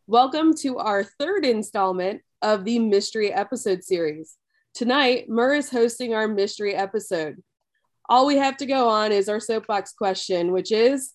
[0.05, 4.35] Welcome to our third installment of the Mystery Episode series.
[4.73, 7.41] Tonight, Mur is hosting our mystery episode.
[8.09, 11.13] All we have to go on is our soapbox question, which is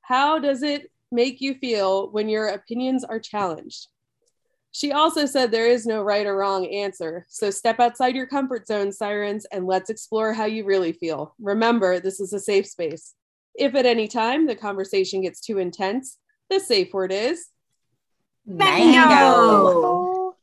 [0.00, 3.88] How does it make you feel when your opinions are challenged?
[4.76, 7.24] She also said there is no right or wrong answer.
[7.30, 11.34] So step outside your comfort zone, sirens, and let's explore how you really feel.
[11.38, 13.14] Remember, this is a safe space.
[13.54, 16.18] If at any time the conversation gets too intense,
[16.50, 17.46] the safe word is
[18.44, 20.34] mango.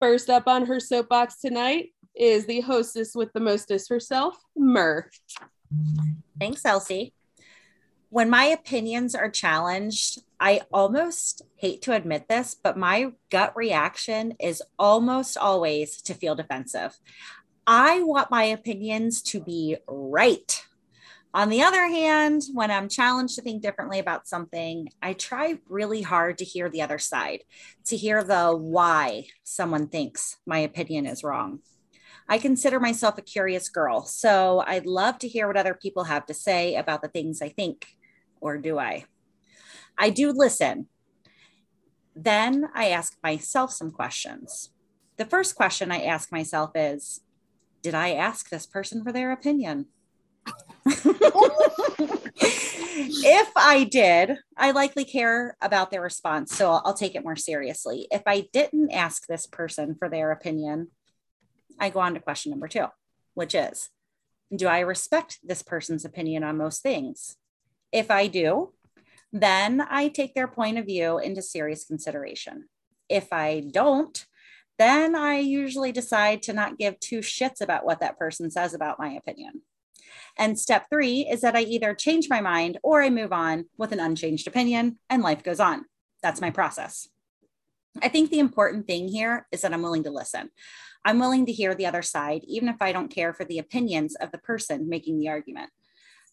[0.00, 5.10] First up on her soapbox tonight is the hostess with the mostest herself, Mur.
[6.38, 7.12] Thanks, Elsie.
[8.10, 14.34] When my opinions are challenged, I almost hate to admit this, but my gut reaction
[14.40, 16.96] is almost always to feel defensive.
[17.66, 20.64] I want my opinions to be right.
[21.34, 26.00] On the other hand, when I'm challenged to think differently about something, I try really
[26.00, 27.42] hard to hear the other side,
[27.84, 31.58] to hear the why someone thinks my opinion is wrong.
[32.26, 36.24] I consider myself a curious girl, so I'd love to hear what other people have
[36.26, 37.97] to say about the things I think,
[38.40, 39.04] or do I?
[39.96, 40.86] I do listen.
[42.14, 44.70] Then I ask myself some questions.
[45.16, 47.20] The first question I ask myself is
[47.82, 49.86] Did I ask this person for their opinion?
[52.90, 57.36] if I did, I likely care about their response, so I'll, I'll, take it more
[57.36, 58.08] seriously.
[58.10, 60.88] If I didn't ask this person for their opinion,
[61.78, 62.86] I go on to question number two,
[63.34, 63.90] which is
[64.54, 67.36] Do I respect this person's opinion on most things?
[67.92, 68.72] If I do,
[69.32, 72.68] then I take their point of view into serious consideration.
[73.08, 74.26] If I don't,
[74.78, 78.98] then I usually decide to not give two shits about what that person says about
[78.98, 79.62] my opinion.
[80.38, 83.92] And step three is that I either change my mind or I move on with
[83.92, 85.84] an unchanged opinion and life goes on.
[86.22, 87.08] That's my process.
[88.00, 90.50] I think the important thing here is that I'm willing to listen.
[91.04, 94.14] I'm willing to hear the other side, even if I don't care for the opinions
[94.14, 95.70] of the person making the argument.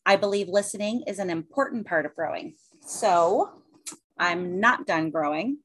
[0.05, 2.55] I believe listening is an important part of growing.
[2.81, 3.51] So
[4.17, 5.59] I'm not done growing.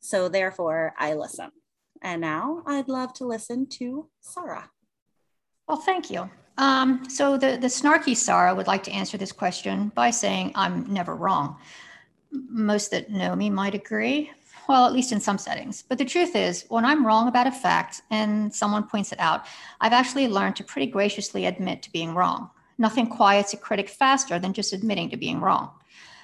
[0.00, 1.50] So therefore, I listen.
[2.02, 4.70] And now I'd love to listen to Sarah.
[5.68, 6.28] Well, thank you.
[6.58, 10.92] Um, so the, the snarky Sarah would like to answer this question by saying I'm
[10.92, 11.56] never wrong.
[12.30, 14.30] Most that know me might agree,
[14.68, 15.82] well, at least in some settings.
[15.82, 19.46] But the truth is, when I'm wrong about a fact and someone points it out,
[19.80, 22.50] I've actually learned to pretty graciously admit to being wrong.
[22.78, 25.70] Nothing quiets a critic faster than just admitting to being wrong.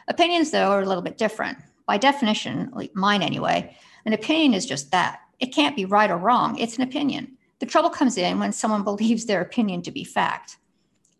[0.09, 1.59] Opinions, though, are a little bit different.
[1.87, 5.21] By definition, mine anyway, an opinion is just that.
[5.39, 7.37] It can't be right or wrong, it's an opinion.
[7.61, 10.57] The trouble comes in when someone believes their opinion to be fact.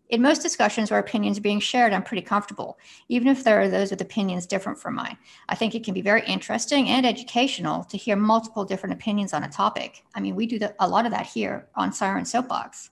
[0.09, 2.77] In most discussions where opinions are being shared, I'm pretty comfortable,
[3.07, 5.17] even if there are those with opinions different from mine.
[5.47, 9.45] I think it can be very interesting and educational to hear multiple different opinions on
[9.45, 10.03] a topic.
[10.13, 12.89] I mean, we do the, a lot of that here on Siren Soapbox.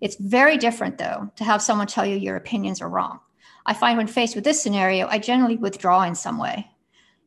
[0.00, 3.20] It's very different, though, to have someone tell you your opinions are wrong.
[3.66, 6.70] I find when faced with this scenario, I generally withdraw in some way.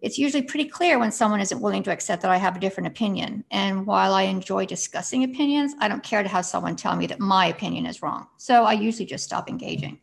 [0.02, 2.88] It's usually pretty clear when someone isn't willing to accept that I have a different
[2.88, 3.44] opinion.
[3.52, 7.20] And while I enjoy discussing opinions, I don't care to have someone tell me that
[7.20, 8.28] my opinion is wrong.
[8.38, 10.00] So I usually just stop engaging.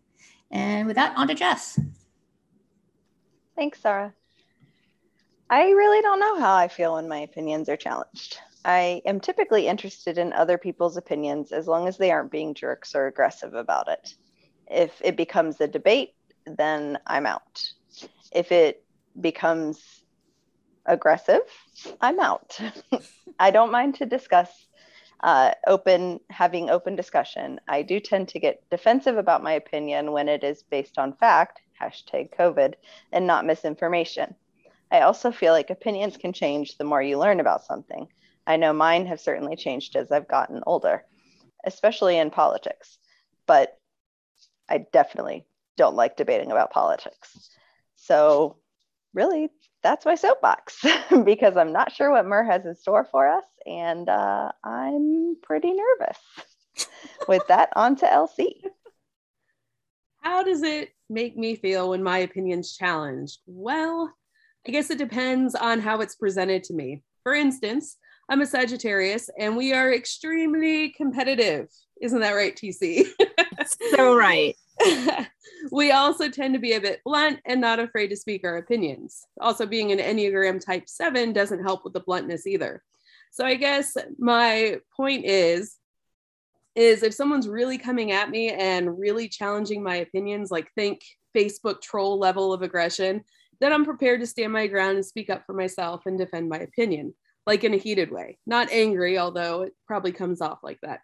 [0.52, 1.80] And with that, on to Jess.
[3.56, 4.14] Thanks, Sarah.
[5.50, 8.38] I really don't know how I feel when my opinions are challenged.
[8.64, 12.94] I am typically interested in other people's opinions as long as they aren't being jerks
[12.94, 14.14] or aggressive about it.
[14.70, 16.14] If it becomes a debate,
[16.46, 17.62] then I'm out.
[18.32, 18.84] If it
[19.20, 20.02] becomes
[20.86, 21.42] aggressive,
[22.00, 22.58] I'm out.
[23.38, 24.50] I don't mind to discuss.
[25.22, 27.60] uh, open having open discussion.
[27.68, 31.60] I do tend to get defensive about my opinion when it is based on fact,
[31.80, 32.74] hashtag COVID,
[33.12, 34.34] and not misinformation.
[34.92, 38.08] I also feel like opinions can change the more you learn about something.
[38.48, 41.04] I know mine have certainly changed as I've gotten older,
[41.66, 42.96] especially in politics,
[43.46, 43.78] but
[44.70, 45.44] I definitely
[45.76, 47.50] don't like debating about politics.
[47.96, 48.56] So,
[49.12, 49.50] really,
[49.82, 50.82] that's my soapbox
[51.24, 55.74] because I'm not sure what Murr has in store for us, and uh, I'm pretty
[55.74, 56.18] nervous.
[57.28, 58.62] With that, on to LC.
[60.22, 63.40] How does it make me feel when my opinion's challenged?
[63.46, 64.14] Well,
[64.66, 67.02] I guess it depends on how it's presented to me.
[67.24, 67.98] For instance,
[68.28, 71.68] I'm a Sagittarius and we are extremely competitive.
[72.00, 73.06] Isn't that right, TC?
[73.96, 74.54] so right.
[75.72, 79.24] we also tend to be a bit blunt and not afraid to speak our opinions.
[79.40, 82.82] Also, being an Enneagram type seven doesn't help with the bluntness either.
[83.32, 85.76] So, I guess my point is
[86.74, 91.00] is if someone's really coming at me and really challenging my opinions, like think
[91.36, 93.24] Facebook troll level of aggression,
[93.60, 96.58] then I'm prepared to stand my ground and speak up for myself and defend my
[96.58, 97.14] opinion,
[97.48, 101.00] like in a heated way, not angry, although it probably comes off like that.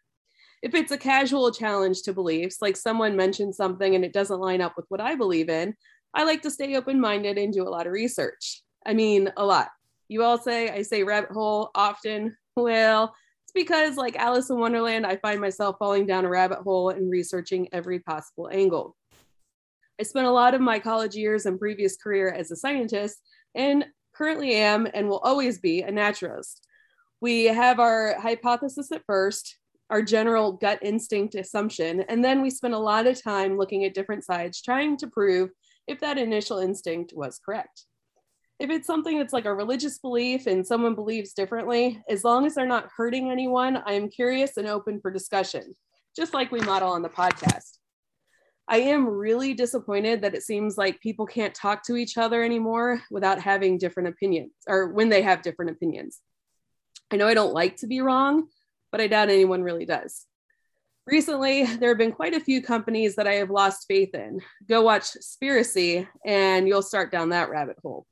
[0.63, 4.61] If it's a casual challenge to beliefs, like someone mentions something and it doesn't line
[4.61, 5.75] up with what I believe in,
[6.13, 8.63] I like to stay open minded and do a lot of research.
[8.85, 9.69] I mean, a lot.
[10.09, 12.37] You all say I say rabbit hole often.
[12.57, 13.13] Well,
[13.43, 17.11] it's because, like Alice in Wonderland, I find myself falling down a rabbit hole and
[17.11, 18.95] researching every possible angle.
[19.99, 23.21] I spent a lot of my college years and previous career as a scientist
[23.57, 26.67] and currently am and will always be a naturalist.
[27.21, 29.59] We have our hypothesis at first,
[29.91, 32.01] our general gut instinct assumption.
[32.09, 35.51] And then we spend a lot of time looking at different sides, trying to prove
[35.87, 37.87] if that initial instinct was correct.
[38.61, 42.55] If it's something that's like a religious belief and someone believes differently, as long as
[42.55, 45.75] they're not hurting anyone, I am curious and open for discussion,
[46.17, 47.79] just like we model on the podcast.
[48.67, 53.03] I am really disappointed that it seems like people can't talk to each other anymore
[53.11, 56.21] without having different opinions or when they have different opinions.
[57.11, 58.49] I know I don't like to be wrong,
[58.91, 60.27] but I doubt anyone really does.
[61.07, 64.41] Recently, there have been quite a few companies that I have lost faith in.
[64.67, 68.07] Go watch Seaspiracy and you'll start down that rabbit hole.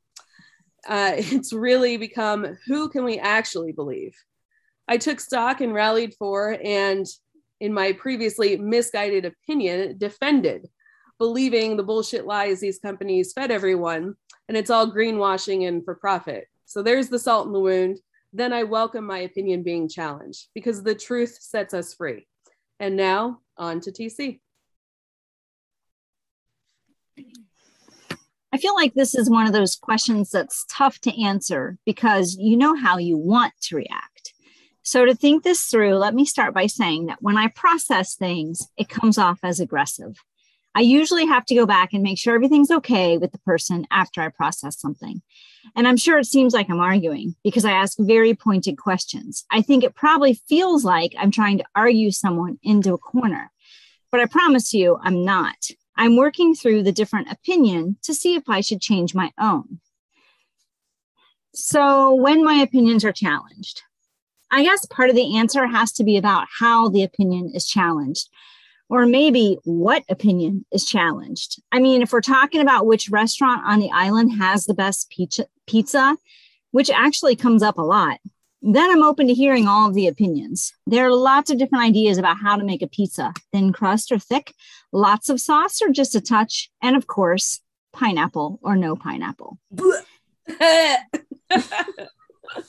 [0.86, 4.14] Uh, it's really become who can we actually believe?
[4.86, 7.06] I took stock and rallied for, and
[7.62, 10.68] in my previously misguided opinion, defended,
[11.18, 14.14] believing the bullshit lies these companies fed everyone,
[14.48, 16.46] and it's all greenwashing and for profit.
[16.66, 17.98] So there's the salt in the wound
[18.32, 22.26] then I welcome my opinion being challenged because the truth sets us free.
[22.80, 24.40] And now on to TC.
[28.54, 32.56] I feel like this is one of those questions that's tough to answer because you
[32.56, 34.11] know how you want to react.
[34.84, 38.68] So, to think this through, let me start by saying that when I process things,
[38.76, 40.16] it comes off as aggressive.
[40.74, 44.22] I usually have to go back and make sure everything's okay with the person after
[44.22, 45.20] I process something.
[45.76, 49.44] And I'm sure it seems like I'm arguing because I ask very pointed questions.
[49.50, 53.52] I think it probably feels like I'm trying to argue someone into a corner,
[54.10, 55.56] but I promise you I'm not.
[55.96, 59.80] I'm working through the different opinion to see if I should change my own.
[61.54, 63.82] So, when my opinions are challenged,
[64.52, 68.28] I guess part of the answer has to be about how the opinion is challenged
[68.90, 71.62] or maybe what opinion is challenged.
[71.72, 75.10] I mean, if we're talking about which restaurant on the island has the best
[75.66, 76.18] pizza,
[76.72, 78.20] which actually comes up a lot,
[78.60, 80.74] then I'm open to hearing all of the opinions.
[80.86, 84.18] There are lots of different ideas about how to make a pizza thin crust or
[84.18, 84.52] thick,
[84.92, 87.62] lots of sauce or just a touch, and of course,
[87.94, 89.58] pineapple or no pineapple.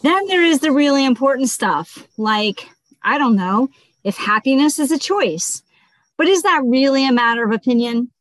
[0.02, 2.70] then there is the really important stuff, like,
[3.02, 3.70] I don't know,
[4.04, 5.64] if happiness is a choice
[6.18, 8.12] but is that really a matter of opinion?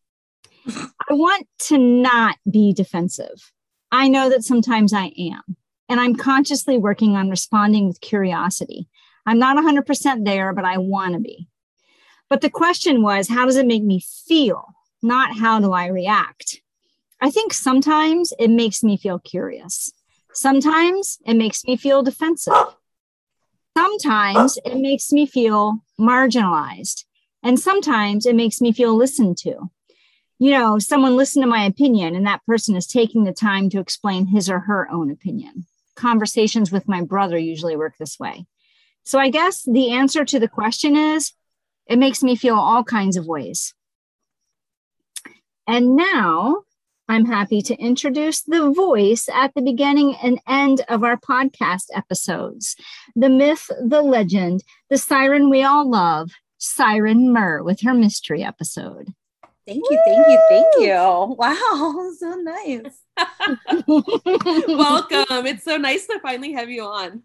[0.66, 3.52] I want to not be defensive.
[3.90, 5.56] I know that sometimes I am,
[5.88, 8.88] and I'm consciously working on responding with curiosity.
[9.26, 11.48] I'm not 100% there, but I want to be.
[12.28, 14.64] But the question was, how does it make me feel?
[15.02, 16.62] Not how do I react?
[17.20, 19.92] I think sometimes it makes me feel curious.
[20.34, 22.54] Sometimes it makes me feel defensive.
[23.76, 27.04] Sometimes it makes me feel marginalized.
[27.42, 29.70] And sometimes it makes me feel listened to.
[30.38, 33.80] You know, someone listened to my opinion, and that person is taking the time to
[33.80, 35.66] explain his or her own opinion.
[35.94, 38.46] Conversations with my brother usually work this way.
[39.04, 41.32] So I guess the answer to the question is
[41.86, 43.74] it makes me feel all kinds of ways.
[45.66, 46.62] And now
[47.12, 52.74] I'm happy to introduce the voice at the beginning and end of our podcast episodes
[53.14, 59.12] the myth, the legend, the siren we all love, Siren Murr with her mystery episode.
[59.66, 60.94] Thank you, thank you, thank you.
[61.38, 63.02] Wow, so nice.
[64.66, 65.46] Welcome.
[65.46, 67.24] It's so nice to finally have you on.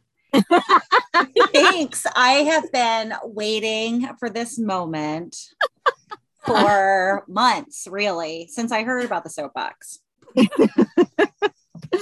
[1.54, 2.06] Thanks.
[2.14, 5.38] I have been waiting for this moment
[6.48, 10.00] for months, really, since I heard about the soapbox.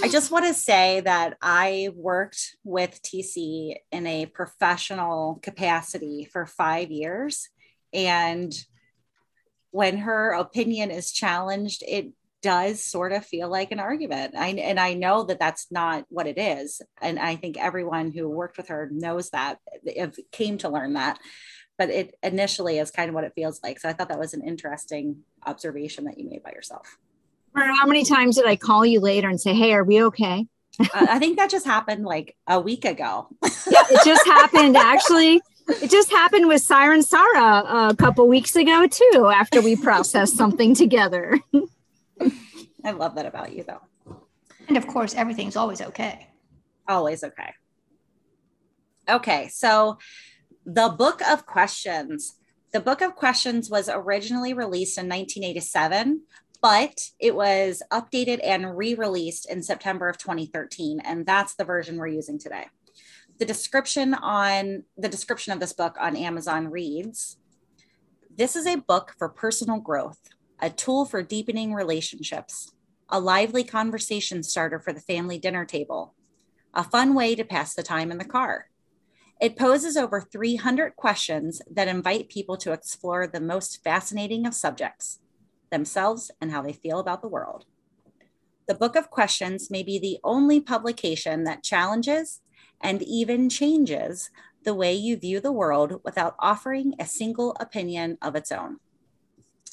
[0.04, 6.46] I just want to say that I worked with TC in a professional capacity for
[6.46, 7.50] five years.
[7.94, 8.54] And
[9.72, 12.12] when her opinion is challenged, it
[12.42, 14.36] does sort of feel like an argument.
[14.38, 16.82] I, and I know that that's not what it is.
[17.02, 19.58] And I think everyone who worked with her knows that,
[20.32, 21.20] came to learn that.
[21.78, 23.80] But it initially is kind of what it feels like.
[23.80, 26.98] So I thought that was an interesting observation that you made by yourself.
[27.54, 30.48] How many times did I call you later and say, Hey, are we okay?
[30.80, 33.28] Uh, I think that just happened like a week ago.
[33.44, 35.42] yeah, it just happened actually.
[35.68, 40.76] It just happened with Siren Sarah a couple weeks ago too, after we processed something
[40.76, 41.40] together.
[42.84, 43.82] I love that about you, though.
[44.68, 46.28] And of course, everything's always okay.
[46.88, 47.54] Always okay.
[49.10, 49.98] Okay, so
[50.66, 52.40] the Book of Questions.
[52.74, 56.24] The Book of Questions was originally released in 1987,
[56.60, 61.00] but it was updated and re released in September of 2013.
[61.02, 62.66] And that's the version we're using today.
[63.38, 67.38] The description on the description of this book on Amazon reads
[68.36, 70.30] This is a book for personal growth,
[70.60, 72.74] a tool for deepening relationships,
[73.08, 76.16] a lively conversation starter for the family dinner table,
[76.74, 78.70] a fun way to pass the time in the car.
[79.42, 85.20] It poses over 300 questions that invite people to explore the most fascinating of subjects
[85.72, 87.66] themselves and how they feel about the world.
[88.68, 92.42] The Book of Questions may be the only publication that challenges
[92.82, 94.30] and even changes
[94.64, 98.80] the way you view the world without offering a single opinion of its own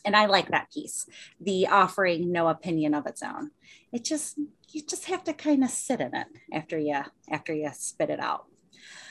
[0.05, 1.07] and I like that piece,
[1.41, 3.51] the offering no opinion of its own.
[3.93, 4.39] It just
[4.71, 8.21] you just have to kind of sit in it after you after you spit it
[8.21, 8.47] out.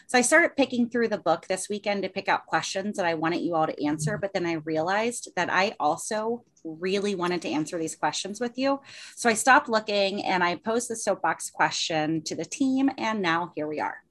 [0.08, 3.14] So I started picking through the book this weekend to pick out questions that I
[3.14, 7.50] wanted you all to answer, but then I realized that I also really wanted to
[7.50, 8.82] answer these questions with you.
[9.16, 13.54] So I stopped looking and I posed the soapbox question to the team, and now
[13.56, 14.04] here we are.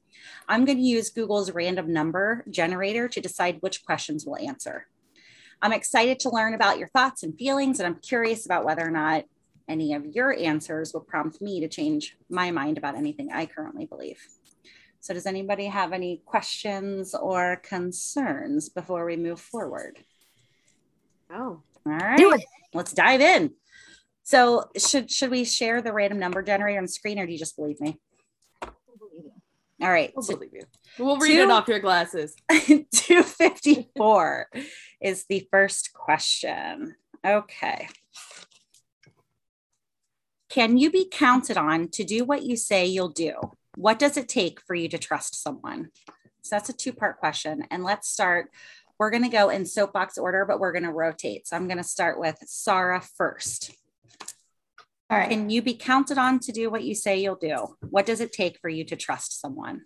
[0.49, 4.87] I'm going to use Google's random number generator to decide which questions we'll answer.
[5.63, 8.91] I'm excited to learn about your thoughts and feelings, and I'm curious about whether or
[8.91, 9.25] not
[9.69, 13.87] any of your answers will prompt me to change my mind about anything I currently
[13.87, 14.27] believe.
[15.01, 19.99] So, does anybody have any questions or concerns before we move forward?
[21.33, 22.45] Oh, all right.
[22.75, 23.53] Let's dive in.
[24.23, 27.57] So, should should we share the random number generator on screen, or do you just
[27.57, 27.99] believe me?
[29.83, 30.13] All right.
[30.15, 30.63] We'll so believe you.
[30.99, 32.35] We'll read two, it off your glasses.
[32.51, 34.49] 254
[35.01, 36.97] is the first question.
[37.27, 37.89] Okay.
[40.51, 43.35] Can you be counted on to do what you say you'll do?
[43.77, 45.91] What does it take for you to trust someone?
[46.43, 47.65] So that's a two part question.
[47.71, 48.51] And let's start.
[48.99, 51.47] We're going to go in soapbox order, but we're going to rotate.
[51.47, 53.73] So I'm going to start with Sarah first.
[55.09, 55.31] All right.
[55.31, 57.77] Can you be counted on to do what you say you'll do?
[57.89, 59.83] What does it take for you to trust someone?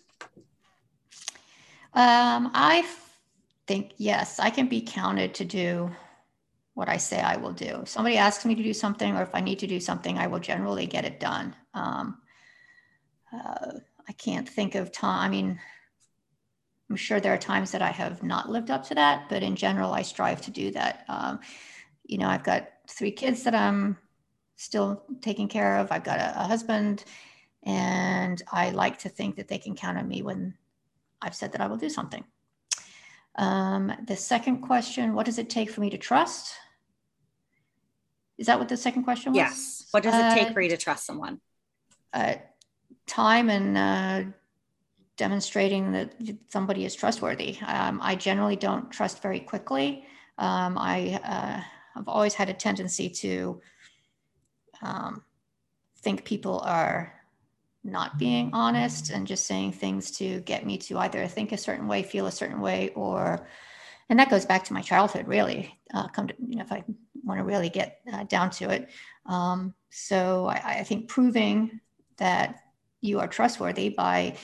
[1.95, 2.85] Um, I
[3.67, 5.91] think, yes, I can be counted to do
[6.75, 7.83] what I say I will do.
[7.83, 10.27] If somebody asks me to do something, or if I need to do something, I
[10.27, 11.55] will generally get it done.
[11.73, 12.19] Um,
[13.35, 15.27] uh, I can't think of time.
[15.27, 15.61] I mean,
[16.91, 19.57] I'm sure there are times that I have not lived up to that, but in
[19.57, 21.05] general, I strive to do that.
[21.09, 21.41] Um,
[22.05, 23.97] you know, I've got three kids that I'm
[24.57, 25.91] still taking care of.
[25.91, 27.05] I've got a, a husband,
[27.63, 30.55] and I like to think that they can count on me when
[31.23, 32.25] I've said that I will do something.
[33.37, 36.55] Um, the second question What does it take for me to trust?
[38.37, 39.39] Is that what the second question was?
[39.39, 39.89] Yes.
[39.91, 41.41] What does it take uh, for you to trust someone?
[42.13, 42.35] Uh,
[43.07, 44.31] time and uh,
[45.17, 46.15] demonstrating that
[46.49, 47.59] somebody is trustworthy.
[47.67, 50.05] Um, I generally don't trust very quickly.
[50.39, 51.63] Um, I uh,
[51.95, 53.61] have always had a tendency to
[54.83, 55.23] um,
[55.99, 57.13] think people are
[57.85, 61.87] not being honest and just saying things to get me to either think a certain
[61.87, 63.47] way, feel a certain way, or,
[64.09, 65.79] and that goes back to my childhood, really.
[65.93, 66.83] Uh, come to, you know, if I
[67.23, 68.91] want to really get uh, down to it.
[69.27, 71.81] Um, so I, I think proving
[72.17, 72.64] that
[73.05, 74.35] you are trustworthy by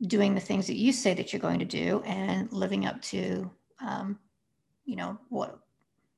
[0.00, 3.50] doing the things that you say that you're going to do and living up to,
[3.80, 4.18] um,
[4.84, 5.58] you know, what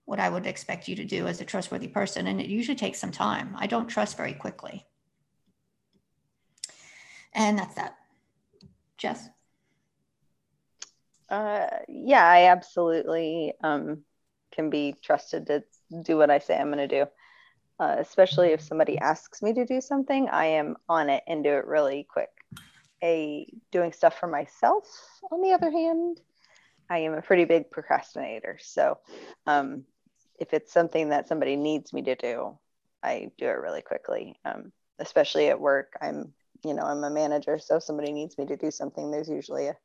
[0.06, 2.26] what I would expect you to do as a trustworthy person.
[2.26, 3.56] And it usually takes some time.
[3.56, 4.86] I don't trust very quickly.
[7.32, 7.96] And that's that.
[8.98, 9.28] Jess?
[11.30, 14.04] Uh, yeah, I absolutely um,
[14.52, 15.64] can be trusted to
[16.02, 17.10] do what I say I'm going to do.
[17.80, 21.50] Uh, especially if somebody asks me to do something, I am on it and do
[21.50, 22.30] it really quick.
[23.02, 24.84] A doing stuff for myself,
[25.32, 26.20] on the other hand,
[26.88, 28.58] I am a pretty big procrastinator.
[28.60, 28.98] So
[29.46, 29.84] um,
[30.38, 32.58] if it's something that somebody needs me to do,
[33.02, 34.38] I do it really quickly.
[34.44, 36.32] Um, especially at work, I'm
[36.64, 39.66] you know I'm a manager, so if somebody needs me to do something, there's usually
[39.66, 39.76] a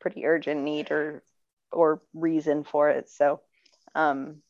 [0.00, 1.22] pretty urgent need or
[1.70, 3.08] or reason for it.
[3.08, 3.40] So
[3.94, 4.42] um,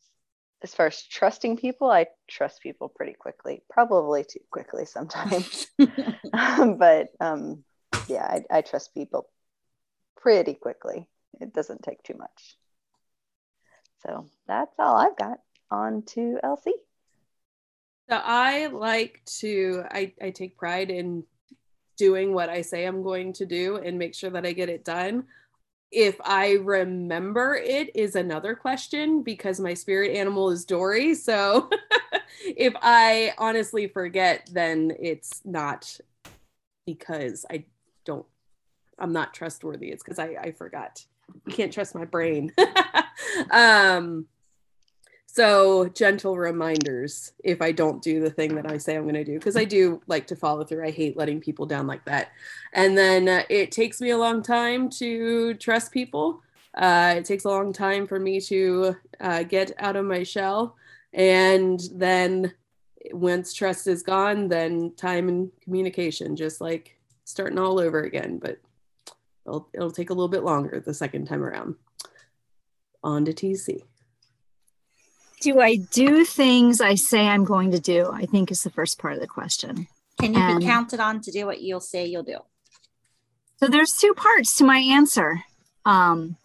[0.63, 5.67] as far as trusting people, I trust people pretty quickly, probably too quickly sometimes.
[5.77, 7.63] but um,
[8.07, 9.29] yeah, I, I trust people
[10.15, 11.09] pretty quickly.
[11.41, 12.57] It doesn't take too much.
[14.05, 15.39] So that's all I've got.
[15.69, 16.71] On to Elsie.
[18.09, 21.23] So I like to, I, I take pride in
[21.97, 24.85] doing what I say I'm going to do and make sure that I get it
[24.85, 25.25] done.
[25.93, 31.13] If I remember it is another question because my spirit animal is Dory.
[31.13, 31.69] So
[32.45, 35.99] if I honestly forget, then it's not
[36.87, 37.65] because I
[38.05, 38.25] don't,
[38.97, 39.89] I'm not trustworthy.
[39.89, 41.05] It's because I, I forgot
[41.45, 42.53] you can't trust my brain.
[43.51, 44.25] um,
[45.33, 49.23] so gentle reminders if I don't do the thing that I say I'm going to
[49.23, 50.85] do, because I do like to follow through.
[50.85, 52.29] I hate letting people down like that.
[52.73, 56.43] And then uh, it takes me a long time to trust people.
[56.77, 60.75] Uh, it takes a long time for me to uh, get out of my shell.
[61.13, 62.53] And then
[63.11, 68.37] once trust is gone, then time and communication, just like starting all over again.
[68.37, 68.59] But
[69.47, 71.73] it'll, it'll take a little bit longer the second time around.
[73.03, 73.81] On to TC.
[75.43, 78.09] Do I do things I say I'm going to do?
[78.13, 79.87] I think is the first part of the question.
[80.21, 82.37] Can you and be counted on to do what you'll say you'll do?
[83.57, 85.43] So there's two parts to my answer.
[85.85, 86.37] Um,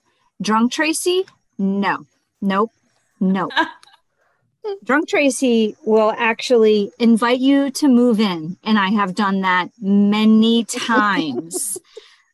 [0.42, 1.26] drunk Tracy,
[1.58, 2.06] no,
[2.40, 2.72] nope,
[3.20, 3.52] nope.
[4.84, 10.64] Drunk Tracy will actually invite you to move in, and I have done that many
[10.64, 11.78] times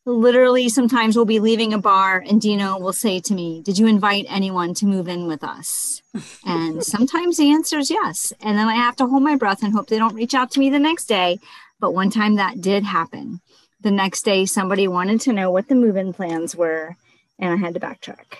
[0.06, 3.86] literally sometimes we'll be leaving a bar and Dino will say to me, Did you
[3.86, 6.02] invite anyone to move in with us?
[6.44, 8.32] And sometimes the answer is yes.
[8.40, 10.60] And then I have to hold my breath and hope they don't reach out to
[10.60, 11.38] me the next day.
[11.80, 13.40] But one time that did happen.
[13.80, 16.96] The next day, somebody wanted to know what the move in plans were,
[17.38, 18.38] and I had to backtrack.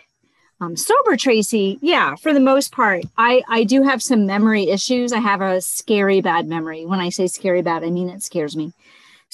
[0.59, 5.13] Um, sober Tracy, yeah, for the most part, I, I do have some memory issues.
[5.13, 6.87] I have a scary bad memory.
[6.87, 8.73] When I say scary bad, I mean it scares me.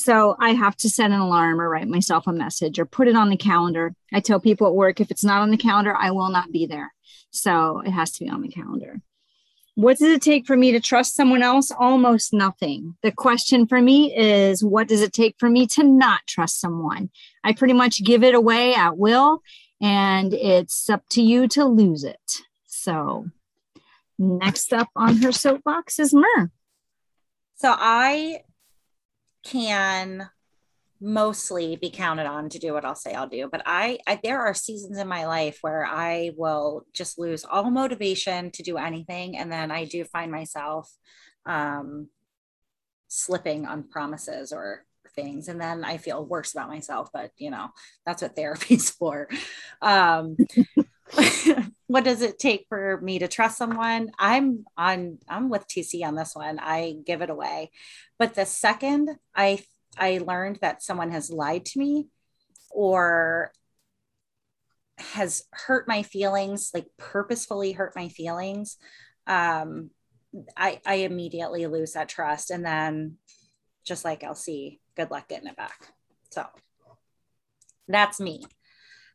[0.02, 3.16] So I have to set an alarm or write myself a message or put it
[3.16, 3.94] on the calendar.
[4.14, 6.64] I tell people at work if it's not on the calendar, I will not be
[6.64, 6.94] there.
[7.32, 9.02] So it has to be on the calendar.
[9.74, 11.70] What does it take for me to trust someone else?
[11.70, 12.96] Almost nothing.
[13.02, 17.10] The question for me is what does it take for me to not trust someone?
[17.44, 19.42] I pretty much give it away at will,
[19.82, 22.38] and it's up to you to lose it.
[22.64, 23.26] So,
[24.18, 26.50] next up on her soapbox is Myrrh.
[27.56, 28.40] So, I
[29.42, 30.28] can
[31.00, 33.48] mostly be counted on to do what I'll say I'll do.
[33.50, 37.70] But I, I, there are seasons in my life where I will just lose all
[37.70, 40.90] motivation to do anything, and then I do find myself
[41.46, 42.08] um,
[43.08, 44.84] slipping on promises or
[45.16, 47.08] things, and then I feel worse about myself.
[47.12, 47.68] But you know,
[48.04, 49.28] that's what therapy's for.
[49.80, 50.36] Um,
[51.90, 54.12] what does it take for me to trust someone?
[54.16, 56.60] I'm on i'm with tc on this one.
[56.60, 57.72] I give it away.
[58.16, 59.58] But the second i
[59.98, 62.06] i learned that someone has lied to me
[62.70, 63.50] or
[64.98, 68.76] has hurt my feelings like purposefully hurt my feelings
[69.26, 69.90] um
[70.56, 72.52] i i immediately lose that trust.
[72.52, 73.16] And then
[73.84, 75.88] just like elsie good luck getting it back.
[76.30, 76.46] So
[77.88, 78.44] that's me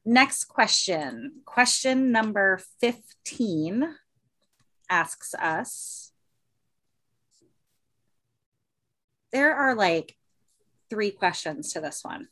[0.05, 1.41] Next question.
[1.45, 3.95] Question number 15
[4.89, 6.11] asks us
[9.31, 10.15] there are like
[10.89, 12.27] three questions to this one.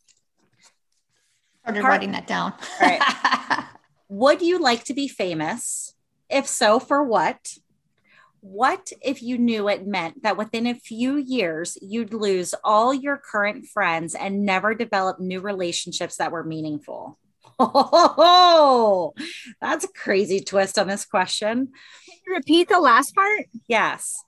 [1.64, 2.54] Started Part, writing that down.
[2.80, 3.02] right.
[4.10, 5.96] Would you like to be famous?
[6.30, 7.56] If so, for what?
[8.42, 13.18] What if you knew it meant that within a few years you'd lose all your
[13.18, 17.18] current friends and never develop new relationships that were meaningful?
[17.76, 19.14] Oh,
[19.62, 21.68] that's a crazy twist on this question.
[22.06, 23.46] Can you repeat the last part?
[23.68, 24.24] Yes.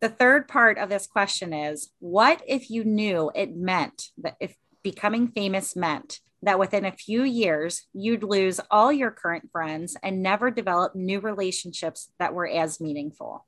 [0.00, 4.56] The third part of this question is what if you knew it meant that if
[4.82, 10.22] becoming famous meant that within a few years you'd lose all your current friends and
[10.22, 13.46] never develop new relationships that were as meaningful?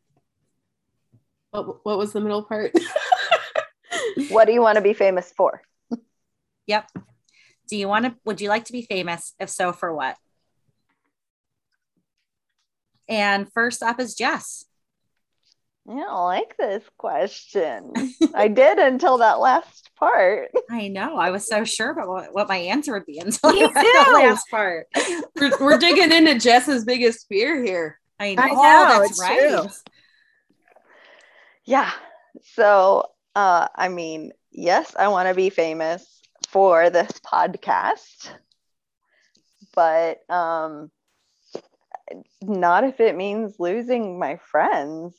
[1.51, 2.73] What, what was the middle part?
[4.29, 5.63] what do you want to be famous for?
[6.67, 6.89] Yep.
[7.68, 9.35] Do you want to, would you like to be famous?
[9.38, 10.16] If so, for what?
[13.09, 14.64] And first up is Jess.
[15.88, 17.92] I don't like this question.
[18.35, 20.50] I did until that last part.
[20.70, 21.18] I know.
[21.18, 24.48] I was so sure about what, what my answer would be until Me the last
[24.50, 24.87] part.
[25.37, 28.00] we're, we're digging into Jess's biggest fear here.
[28.18, 28.42] I know.
[28.42, 29.38] I know, that's it's right.
[29.40, 29.68] true.
[31.66, 31.90] Yeah.
[32.55, 36.22] So, uh, I mean, yes, I want to be famous
[36.55, 38.31] for this podcast,
[39.75, 40.88] but um,
[42.43, 45.17] not if it means losing my friends.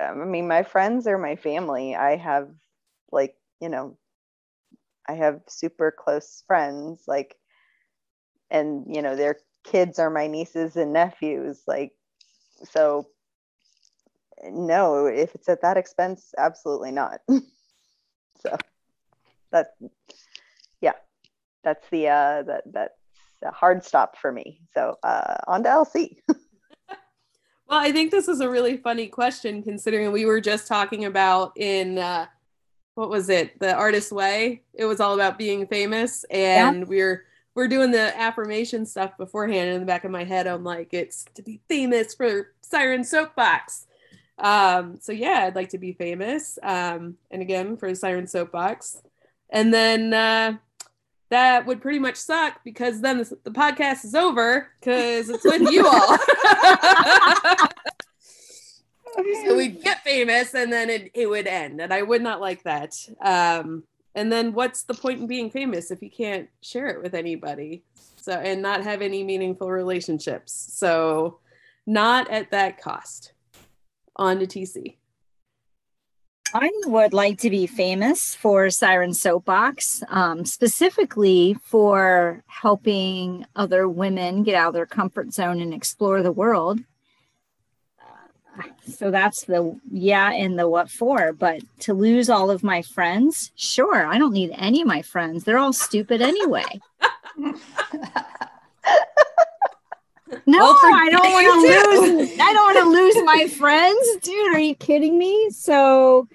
[0.00, 1.94] Um, I mean, my friends are my family.
[1.94, 2.48] I have,
[3.12, 3.98] like, you know,
[5.06, 7.36] I have super close friends, like,
[8.50, 11.64] and, you know, their kids are my nieces and nephews.
[11.66, 11.92] Like,
[12.64, 13.08] so
[14.42, 17.20] no, if it's at that expense, absolutely not.
[17.28, 18.56] so
[19.52, 19.88] that, yeah,
[21.64, 22.94] that's the uh, that that's
[23.42, 24.60] a hard stop for me.
[24.74, 26.18] So uh, on to LC.
[27.72, 31.52] Well, I think this is a really funny question considering we were just talking about
[31.56, 32.26] in uh,
[32.96, 34.60] what was it, the artist's way.
[34.74, 39.70] It was all about being famous, and we're we're doing the affirmation stuff beforehand.
[39.70, 43.86] In the back of my head, I'm like, it's to be famous for Siren Soapbox.
[44.36, 46.58] Um, so yeah, I'd like to be famous.
[46.62, 49.00] Um, and again for Siren Soapbox,
[49.48, 50.58] and then uh,
[51.32, 55.62] that would pretty much suck because then the, the podcast is over because it's with
[55.72, 56.18] you all.
[59.46, 61.80] so we'd get famous and then it, it would end.
[61.80, 62.94] And i would not like that.
[63.22, 67.14] Um, and then what's the point in being famous if you can't share it with
[67.14, 67.82] anybody?
[68.16, 70.52] So and not have any meaningful relationships.
[70.74, 71.38] So
[71.86, 73.32] not at that cost
[74.16, 74.96] on to tc
[76.54, 84.42] I would like to be famous for Siren Soapbox, um, specifically for helping other women
[84.42, 86.80] get out of their comfort zone and explore the world.
[88.58, 91.32] Uh, so that's the yeah and the what for.
[91.32, 95.44] But to lose all of my friends, sure, I don't need any of my friends.
[95.44, 96.80] They're all stupid anyway.
[100.46, 102.30] No, Well, I don't want to lose.
[102.40, 104.54] I don't want to lose my friends, dude.
[104.54, 105.50] Are you kidding me?
[105.50, 106.26] So,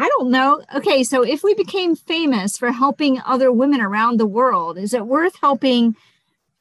[0.00, 0.62] I don't know.
[0.76, 5.06] Okay, so if we became famous for helping other women around the world, is it
[5.06, 5.96] worth helping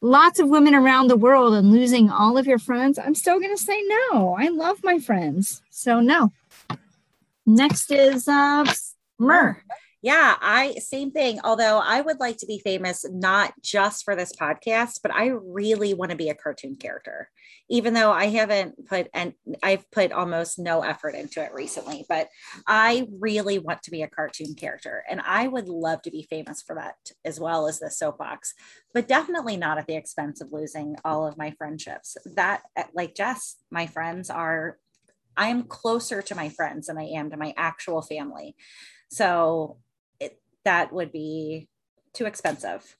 [0.01, 2.97] lots of women around the world and losing all of your friends?
[2.97, 3.79] I'm still going to say
[4.11, 4.35] no.
[4.39, 6.31] I love my friends, so no.
[7.45, 8.65] Next is uh,
[9.19, 9.61] Myrrh.
[10.01, 11.39] Yeah, I same thing.
[11.43, 15.93] Although I would like to be famous not just for this podcast, but I really
[15.93, 17.29] want to be a cartoon character.
[17.69, 22.29] Even though I haven't put and I've put almost no effort into it recently, but
[22.65, 26.61] I really want to be a cartoon character and I would love to be famous
[26.61, 28.53] for that as well as the soapbox,
[28.93, 32.15] but definitely not at the expense of losing all of my friendships.
[32.35, 34.77] That like Jess, my friends are
[35.37, 38.55] I am closer to my friends than I am to my actual family.
[39.09, 39.77] So
[40.19, 41.69] it, that would be
[42.13, 42.97] too expensive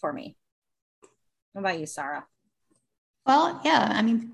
[0.00, 0.36] for me.
[1.52, 2.26] What about you, Sarah?
[3.26, 3.88] Well, yeah.
[3.92, 4.32] I mean,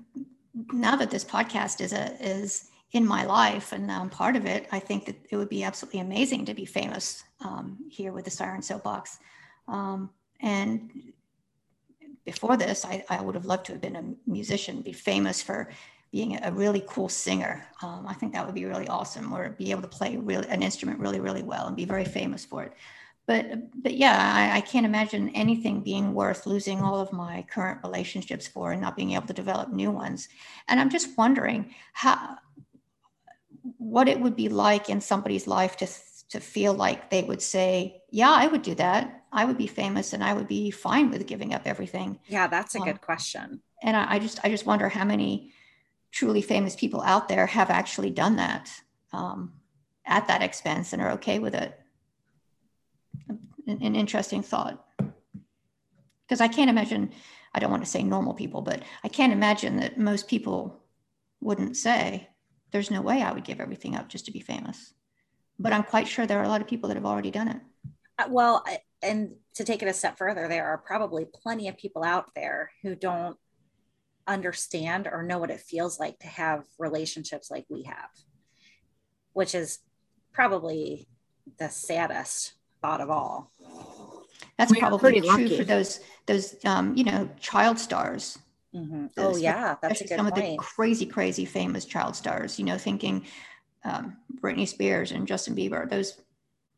[0.73, 4.67] now that this podcast is a is in my life and I'm part of it,
[4.71, 8.31] I think that it would be absolutely amazing to be famous um, here with the
[8.31, 9.19] Siren Soapbox.
[9.67, 10.09] Um,
[10.41, 10.91] and
[12.25, 15.69] before this, I, I would have loved to have been a musician, be famous for
[16.11, 17.65] being a really cool singer.
[17.81, 20.61] Um, I think that would be really awesome, or be able to play really an
[20.61, 22.73] instrument really, really well and be very famous for it.
[23.31, 23.45] But
[23.83, 28.45] but yeah, I, I can't imagine anything being worth losing all of my current relationships
[28.47, 30.27] for and not being able to develop new ones.
[30.67, 32.37] And I'm just wondering how
[33.77, 35.87] what it would be like in somebody's life to
[36.29, 39.23] to feel like they would say, "Yeah, I would do that.
[39.31, 42.75] I would be famous, and I would be fine with giving up everything." Yeah, that's
[42.75, 43.61] a Um, good question.
[43.83, 45.53] and I, I just I just wonder how many
[46.11, 48.71] truly famous people out there have actually done that
[49.13, 49.53] um,
[50.05, 51.80] at that expense and are okay with it.
[53.67, 54.85] An, an interesting thought
[56.31, 57.11] because I can't imagine.
[57.53, 60.81] I don't want to say normal people, but I can't imagine that most people
[61.41, 62.29] wouldn't say,
[62.71, 64.93] "There's no way I would give everything up just to be famous."
[65.59, 67.61] But I'm quite sure there are a lot of people that have already done it.
[68.17, 68.63] Uh, Well,
[69.01, 72.71] and to take it a step further, there are probably plenty of people out there
[72.81, 73.37] who don't
[74.25, 78.09] understand or know what it feels like to have relationships like we have,
[79.33, 79.79] which is
[80.31, 81.09] probably
[81.57, 83.51] the saddest thought of all.
[84.57, 85.57] That's We probably pretty true lucky.
[85.57, 88.37] for those those um, you know child stars.
[88.73, 89.09] Mhm.
[89.17, 92.59] Oh yeah, that's a especially good some of the crazy, crazy famous child stars.
[92.59, 93.25] You know, thinking
[93.83, 95.89] um, Britney Spears and Justin Bieber.
[95.89, 96.21] Those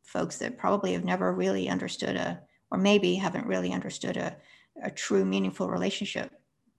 [0.06, 4.36] folks that probably have never really understood a, or maybe haven't really understood a,
[4.82, 6.32] a true, meaningful relationship.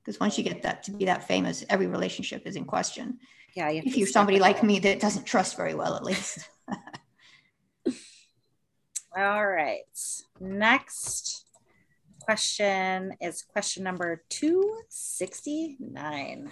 [0.05, 3.19] Because once you get that to be that famous, every relationship is in question.
[3.57, 6.47] Yeah, you If you're somebody like me that doesn't trust very well, at least.
[9.17, 9.85] All right.
[10.41, 11.47] Next
[12.21, 16.51] question is question number 269.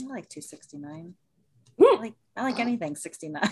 [0.00, 1.14] I like 269.
[1.80, 3.42] I like, I like anything 69.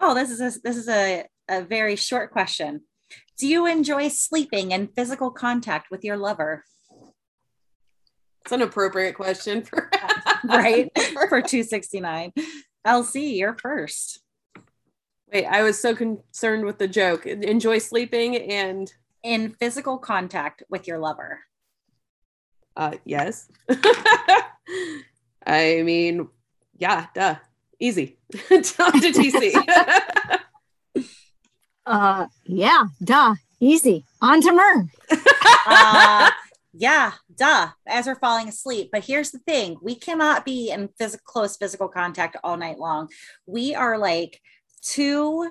[0.00, 2.82] oh, this is a, this is a, a very short question.
[3.38, 6.64] Do you enjoy sleeping in physical contact with your lover?
[8.44, 9.90] It's an appropriate question for
[10.44, 10.90] Right?
[11.28, 12.32] For 269.
[12.86, 14.20] LC, you're first.
[15.32, 17.26] Wait, I was so concerned with the joke.
[17.26, 21.40] Enjoy sleeping and In physical contact with your lover.
[22.76, 23.48] uh yes.
[25.46, 26.28] I mean,
[26.76, 27.36] yeah, duh.
[27.80, 28.18] Easy.
[28.48, 29.52] Talk to TC.
[31.88, 34.04] Uh, yeah, duh, easy.
[34.20, 34.88] On to Mer.
[35.68, 36.30] uh,
[36.72, 38.88] yeah, duh, as we're falling asleep.
[38.90, 43.08] But here's the thing we cannot be in physical, close physical contact all night long.
[43.46, 44.40] We are like
[44.82, 45.50] two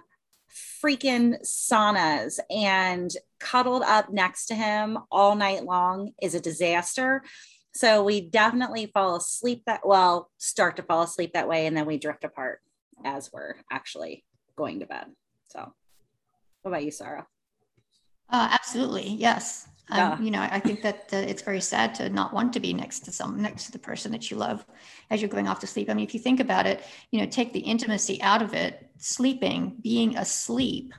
[0.83, 7.23] freaking saunas and cuddled up next to him all night long is a disaster.
[7.73, 11.85] So we definitely fall asleep that well, start to fall asleep that way, and then
[11.85, 12.61] we drift apart
[13.03, 14.23] as we're actually
[14.55, 15.07] going to bed.
[15.49, 15.73] So,
[16.61, 17.27] what about you, Sarah?
[18.29, 19.67] Uh, absolutely, yes.
[19.93, 20.13] Yeah.
[20.13, 22.73] Um, you know, I think that uh, it's very sad to not want to be
[22.73, 24.65] next to some next to the person that you love
[25.11, 25.89] as you're going off to sleep.
[25.89, 28.89] I mean, if you think about it, you know, take the intimacy out of it.
[28.97, 30.93] Sleeping, being asleep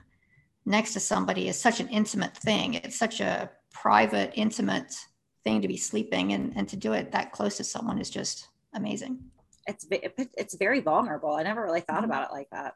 [0.67, 2.75] next to somebody is such an intimate thing.
[2.75, 4.95] It's such a private, intimate
[5.43, 8.49] thing to be sleeping, and and to do it that close to someone is just
[8.75, 9.19] amazing.
[9.67, 11.33] it's it's very vulnerable.
[11.35, 12.07] I never really thought Mhm.
[12.11, 12.75] about it like that.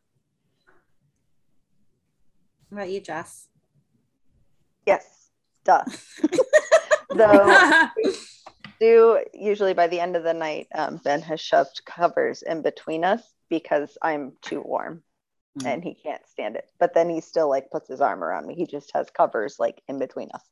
[2.71, 3.49] What about you, Jess?
[4.87, 5.20] Yes,
[5.71, 5.85] duh.
[7.15, 7.89] Though
[8.81, 13.05] do usually by the end of the night, um, Ben has shoved covers in between
[13.05, 15.03] us because I'm too warm
[15.59, 15.67] Mhm.
[15.67, 16.69] and he can't stand it.
[16.79, 18.55] But then he still like puts his arm around me.
[18.55, 20.45] He just has covers like in between us.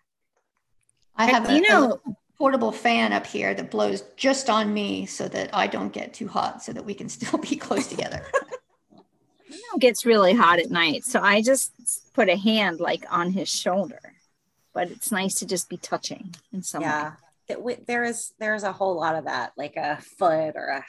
[1.15, 5.07] I have a, you know- little portable fan up here that blows just on me
[5.07, 8.25] so that I don't get too hot, so that we can still be close together.
[9.51, 11.73] It gets really hot at night, so I just
[12.15, 14.01] put a hand like on his shoulder.
[14.79, 16.87] But it's nice to just be touching in some way.
[16.89, 17.13] yeah,
[17.49, 20.69] It wi- there is there is a whole lot of that, like a foot or
[20.69, 20.85] a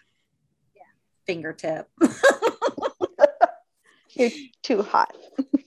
[1.25, 1.88] fingertip.
[4.12, 4.30] You're
[4.62, 5.15] too hot.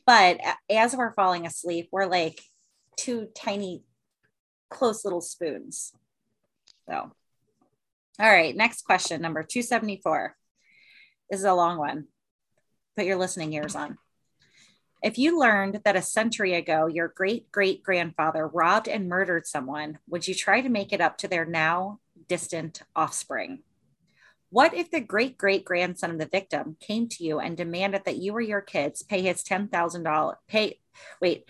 [0.06, 0.38] but
[0.70, 2.40] as we're falling asleep, we're like
[2.96, 3.82] two tiny,
[4.70, 5.90] close little spoons.
[6.88, 7.10] So, all
[8.20, 10.36] right, next question, number 274.
[11.28, 12.06] This is a long one.
[12.96, 13.98] Put your listening ears on.
[15.02, 19.98] If you learned that a century ago your great great grandfather robbed and murdered someone,
[20.08, 23.64] would you try to make it up to their now distant offspring?
[24.50, 28.18] What if the great great grandson of the victim came to you and demanded that
[28.18, 30.78] you or your kids pay his $10,000 pay
[31.20, 31.46] wait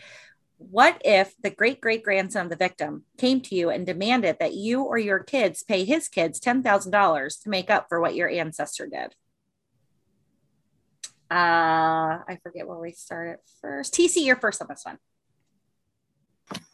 [0.70, 4.54] what if the great great grandson of the victim came to you and demanded that
[4.54, 8.86] you or your kids pay his kids $10,000 to make up for what your ancestor
[8.86, 9.14] did?
[11.32, 13.94] Uh, I forget where we started first.
[13.94, 14.98] TC, you're first on this one.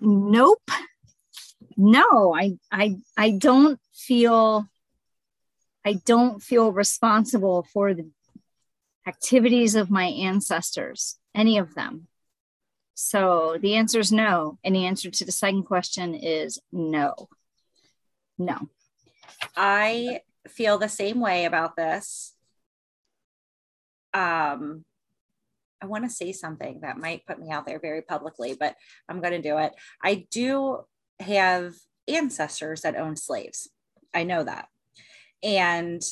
[0.00, 0.68] Nope.
[1.76, 4.66] No, I I I don't feel
[5.84, 8.10] I don't feel responsible for the
[9.06, 12.08] activities of my ancestors, any of them.
[12.94, 14.58] So the answer is no.
[14.64, 17.28] And the answer to the second question is no.
[18.36, 18.68] No.
[19.56, 22.34] I feel the same way about this.
[24.14, 24.84] Um,
[25.80, 28.74] I want to say something that might put me out there very publicly, but
[29.08, 29.72] I'm going to do it.
[30.02, 30.80] I do
[31.20, 31.74] have
[32.08, 33.68] ancestors that owned slaves.
[34.14, 34.68] I know that.
[35.42, 36.02] And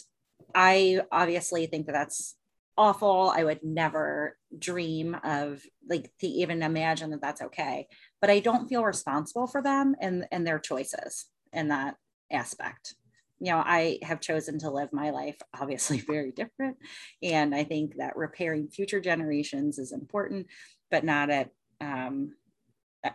[0.55, 2.37] I obviously think that that's
[2.79, 3.33] awful.
[3.35, 7.89] I would never dream of like to even imagine that that's okay.
[8.21, 11.97] But I don't feel responsible for them and, and their choices in that
[12.31, 12.95] aspect
[13.41, 16.77] you know, I have chosen to live my life obviously very different.
[17.23, 20.47] And I think that repairing future generations is important,
[20.91, 22.35] but not at, um,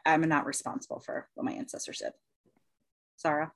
[0.05, 2.13] I'm not responsible for what my ancestors did.
[3.17, 3.51] Sarah?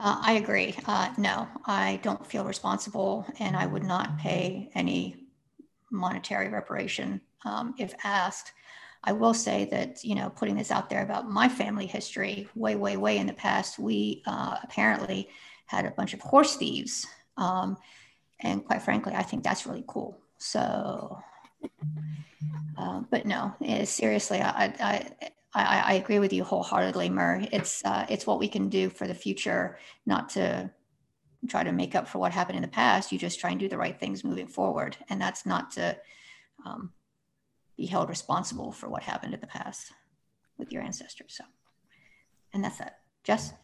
[0.00, 0.76] Uh, I agree.
[0.86, 5.26] Uh, no, I don't feel responsible, and I would not pay any
[5.90, 8.52] monetary reparation um, if asked.
[9.04, 12.74] I will say that, you know, putting this out there about my family history, way,
[12.74, 15.28] way, way in the past, we uh, apparently
[15.66, 17.06] had a bunch of horse thieves.
[17.36, 17.76] Um,
[18.40, 20.18] and quite frankly, I think that's really cool.
[20.38, 21.18] So,
[22.76, 25.10] uh, but no, eh, seriously, I, I,
[25.54, 27.46] I, I, agree with you wholeheartedly, Mur.
[27.52, 30.70] It's, uh, it's what we can do for the future, not to
[31.48, 33.12] try to make up for what happened in the past.
[33.12, 34.96] You just try and do the right things moving forward.
[35.08, 35.96] And that's not to,
[36.64, 36.92] um,
[37.78, 39.92] be held responsible for what happened in the past
[40.58, 41.34] with your ancestors.
[41.38, 41.44] So,
[42.52, 42.98] and that's that.
[43.24, 43.54] Jess?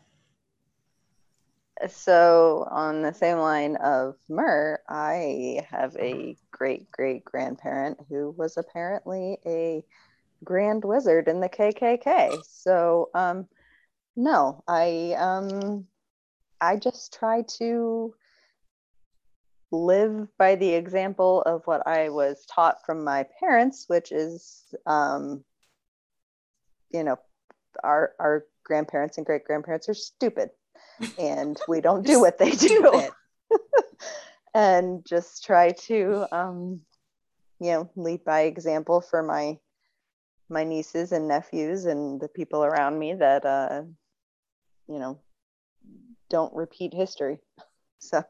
[1.89, 8.57] So, on the same line of Mur, I have a great great grandparent who was
[8.57, 9.85] apparently a
[10.45, 12.41] grand wizard in the KKK.
[12.49, 13.49] So, um,
[14.15, 15.87] no, I um,
[16.61, 18.15] I just try to
[19.71, 25.45] live by the example of what I was taught from my parents, which is, um,
[26.91, 27.19] you know,
[27.83, 30.51] our our grandparents and great grandparents are stupid,
[31.19, 33.03] and we don't do what they do,
[34.55, 36.81] and just try to, um,
[37.61, 39.59] you know, lead by example for my
[40.49, 43.83] my nieces and nephews and the people around me that, uh,
[44.87, 45.19] you know,
[46.31, 47.39] don't repeat history.
[48.01, 48.23] So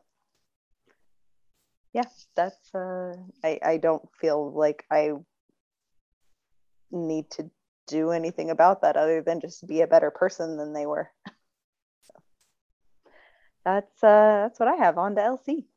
[1.95, 2.05] yeah,
[2.37, 5.13] that's uh I, I don't feel like I
[6.91, 7.51] need to
[7.87, 11.11] do anything about that other than just be a better person than they were.
[12.03, 12.15] so
[13.65, 15.69] that's uh that's what I have on to Elsie.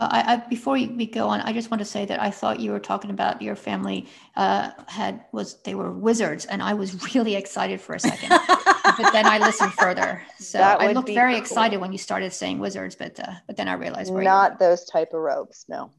[0.00, 2.70] I, I, before we go on, I just want to say that I thought you
[2.70, 4.06] were talking about your family
[4.36, 9.12] uh, had was they were wizards, and I was really excited for a second, but
[9.12, 10.22] then I listened further.
[10.38, 11.40] So I looked very cool.
[11.40, 15.12] excited when you started saying wizards, but uh, but then I realized not those type
[15.12, 15.64] of robes.
[15.68, 15.90] No.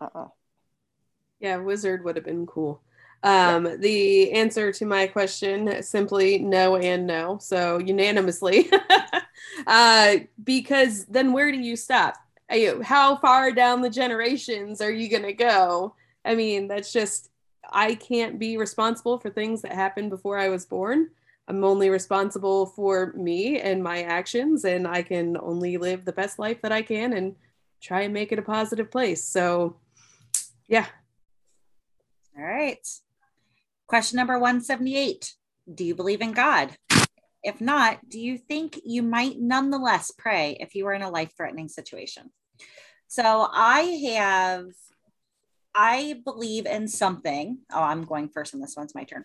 [0.00, 0.26] Uh-uh.
[1.38, 2.82] Yeah, wizard would have been cool.
[3.22, 3.76] Um, yeah.
[3.76, 7.38] The answer to my question simply no and no.
[7.40, 8.70] So unanimously,
[9.66, 12.16] uh, because then where do you stop?
[12.82, 15.94] How far down the generations are you going to go?
[16.24, 17.30] I mean, that's just,
[17.70, 21.08] I can't be responsible for things that happened before I was born.
[21.48, 26.38] I'm only responsible for me and my actions, and I can only live the best
[26.38, 27.36] life that I can and
[27.80, 29.22] try and make it a positive place.
[29.24, 29.76] So,
[30.66, 30.86] yeah.
[32.36, 32.86] All right.
[33.86, 35.34] Question number 178
[35.72, 36.76] Do you believe in God?
[37.44, 41.30] If not, do you think you might nonetheless pray if you were in a life
[41.36, 42.32] threatening situation?
[43.08, 43.80] So I
[44.14, 44.66] have,
[45.74, 47.58] I believe in something.
[47.72, 48.84] Oh, I'm going first on this one.
[48.84, 49.24] It's my turn.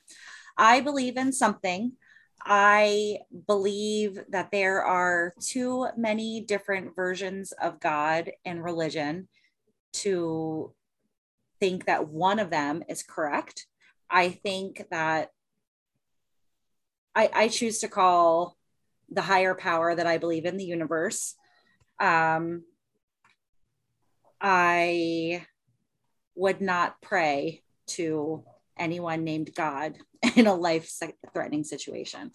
[0.57, 1.93] I believe in something.
[2.43, 9.27] I believe that there are too many different versions of God and religion
[9.93, 10.73] to
[11.59, 13.67] think that one of them is correct.
[14.09, 15.29] I think that
[17.15, 18.57] I, I choose to call
[19.09, 21.35] the higher power that I believe in the universe.
[21.99, 22.63] Um,
[24.41, 25.45] I
[26.35, 28.43] would not pray to
[28.77, 29.97] anyone named God
[30.35, 30.91] in a life
[31.33, 32.31] threatening situation.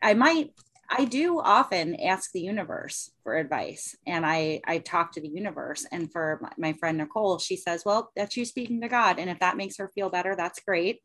[0.00, 0.52] I might,
[0.88, 5.86] I do often ask the universe for advice and I, I talk to the universe.
[5.90, 9.18] And for my, my friend Nicole, she says, Well, that's you speaking to God.
[9.18, 11.00] And if that makes her feel better, that's great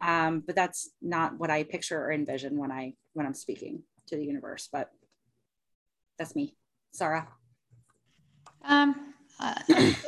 [0.00, 4.16] um, but that's not what I picture or envision when I when I'm speaking to
[4.16, 4.68] the universe.
[4.70, 4.90] But
[6.18, 6.56] that's me,
[6.92, 7.28] Sarah.
[8.64, 9.54] Um, uh,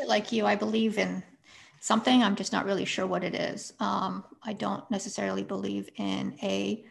[0.07, 1.23] like you, I believe in
[1.81, 2.23] something.
[2.23, 3.73] I'm just not really sure what it is.
[3.81, 6.85] Um, I don't necessarily believe in a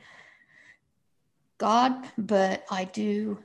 [1.57, 3.39] God, but I do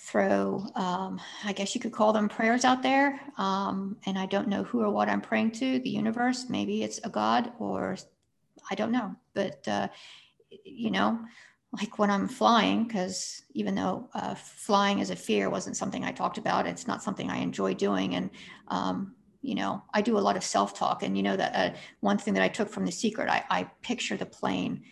[0.00, 3.20] throw, um, I guess you could call them prayers out there.
[3.36, 6.46] Um, and I don't know who or what I'm praying to, the universe.
[6.48, 7.96] Maybe it's a God or
[8.70, 9.88] I don't know, but uh,
[10.64, 11.18] you know,
[11.72, 16.12] like when I'm flying, because even though uh, flying as a fear wasn't something I
[16.12, 18.30] talked about, it's not something I enjoy doing, and
[18.68, 22.18] um, you know, I do a lot of self-talk, and you know that uh, one
[22.18, 24.82] thing that I took from the secret, I, I picture the plane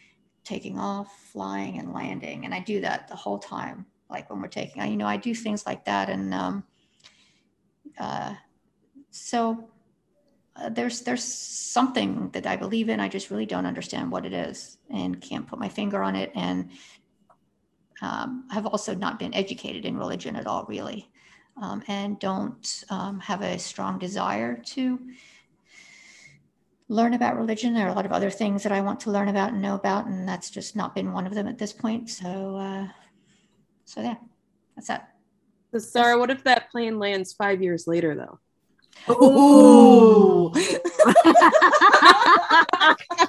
[0.44, 4.48] taking off, flying, and landing, and I do that the whole time, like when we're
[4.48, 6.64] taking, you know, I do things like that, and um,
[7.98, 8.34] uh,
[9.10, 9.70] so
[10.58, 13.00] uh, there's there's something that I believe in.
[13.00, 16.32] I just really don't understand what it is and can't put my finger on it.
[16.34, 16.70] And
[18.02, 21.10] um, have also not been educated in religion at all, really,
[21.60, 24.98] um, and don't um, have a strong desire to
[26.88, 27.74] learn about religion.
[27.74, 29.74] There are a lot of other things that I want to learn about and know
[29.74, 32.10] about, and that's just not been one of them at this point.
[32.10, 32.88] So, uh,
[33.84, 34.16] so yeah,
[34.74, 35.10] that's that.
[35.72, 38.38] So, Sarah, what if that plane lands five years later, though?
[39.10, 40.52] Ooh.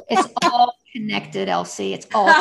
[0.09, 1.93] It's all connected, Elsie.
[1.93, 2.27] It's all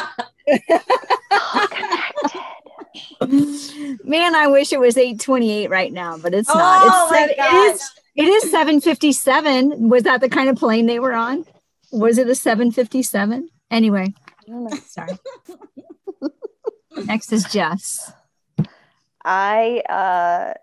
[4.05, 6.81] Man, I wish it was 828 right now, but it's not.
[6.83, 7.74] Oh It's my seven, it gosh.
[7.74, 9.89] is it is 757.
[9.89, 11.45] Was that the kind of plane they were on?
[11.93, 13.49] Was it a 757?
[13.70, 14.14] Anyway,
[14.87, 15.18] sorry.
[17.05, 18.11] Next is Jess.
[19.24, 20.55] I uh,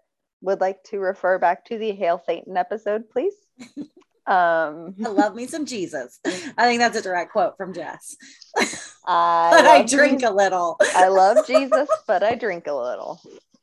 [0.43, 3.33] would like to refer back to the Hail Satan episode, please.
[4.25, 6.21] Um, I love me some Jesus.
[6.25, 8.15] I think that's a direct quote from Jess.
[9.05, 10.77] I, But I drink Jesus- a little.
[10.95, 13.19] I love Jesus, but I drink a little.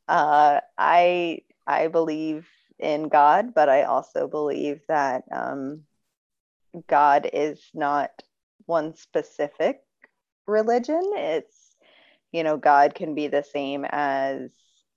[0.07, 5.81] Uh, I I believe in God, but I also believe that um,
[6.87, 8.11] God is not
[8.67, 9.81] one specific
[10.45, 11.01] religion.
[11.15, 11.75] It's
[12.31, 14.51] you know God can be the same as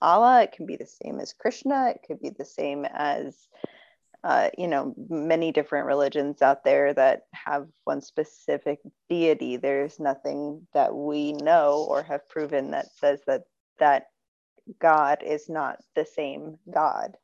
[0.04, 0.42] Allah.
[0.42, 1.88] It can be the same as Krishna.
[1.90, 3.48] It could be the same as
[4.24, 8.78] uh, you know many different religions out there that have one specific
[9.10, 13.42] deity there's nothing that we know or have proven that says that
[13.78, 14.06] that
[14.78, 17.18] god is not the same god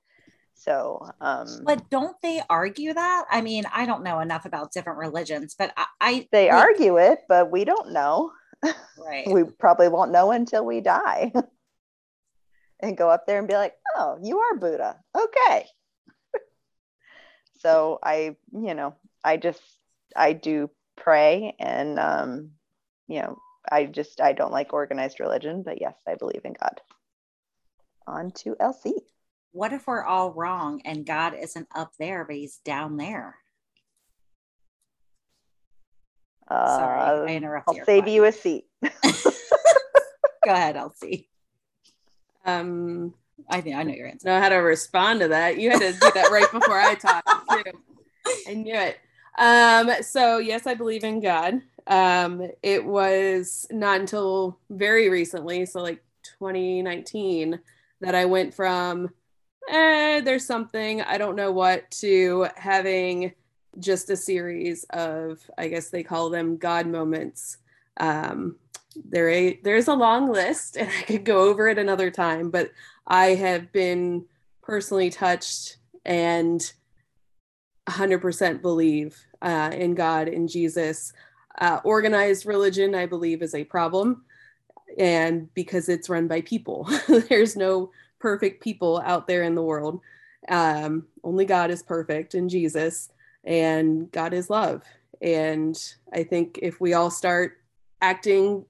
[0.55, 3.25] so um But don't they argue that?
[3.31, 6.99] I mean, I don't know enough about different religions, but I, I they like- argue
[6.99, 8.31] it but we don't know
[8.99, 9.27] right.
[9.37, 11.33] we probably won't know until we die
[12.83, 15.67] and go up there and be like oh you are buddha okay
[17.61, 19.61] so i you know i just
[20.17, 22.51] i do pray and um
[23.09, 23.37] you know
[23.71, 26.81] i just i don't like organized religion but yes i believe in god
[28.11, 28.95] on to Elsie
[29.53, 33.37] What if we're all wrong and God isn't up there, but he's down there?
[36.49, 37.79] Sorry, I uh, interrupted.
[37.79, 38.65] i'll save you a seat
[40.43, 41.29] Go ahead, Elsie.
[42.45, 43.15] Um,
[43.49, 44.29] I think I know your answer.
[44.29, 45.59] know how to respond to that.
[45.59, 47.73] You had to do that right before I talked too.
[48.49, 48.99] I knew it.
[49.39, 51.63] Um, so yes, I believe in God.
[51.87, 56.03] Um, it was not until very recently, so like
[56.39, 57.59] 2019,
[58.01, 59.11] that I went from
[59.69, 63.33] eh, there's something I don't know what to having
[63.79, 67.59] just a series of I guess they call them God moments.
[67.99, 68.57] Um,
[68.97, 72.71] there a, there's a long list, and I could go over it another time, but
[73.07, 74.25] I have been
[74.63, 76.73] personally touched and
[77.89, 81.13] 100% believe uh, in God, in Jesus.
[81.59, 84.25] Uh, organized religion, I believe, is a problem.
[84.99, 86.89] And because it's run by people,
[87.29, 90.01] there's no perfect people out there in the world.
[90.49, 93.11] Um, only God is perfect in Jesus,
[93.45, 94.83] and God is love.
[95.21, 95.77] And
[96.13, 97.59] I think if we all start
[98.01, 98.65] acting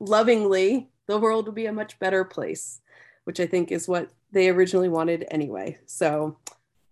[0.00, 2.80] lovingly, the world will be a much better place
[3.24, 5.78] which I think is what they originally wanted anyway.
[5.86, 6.36] So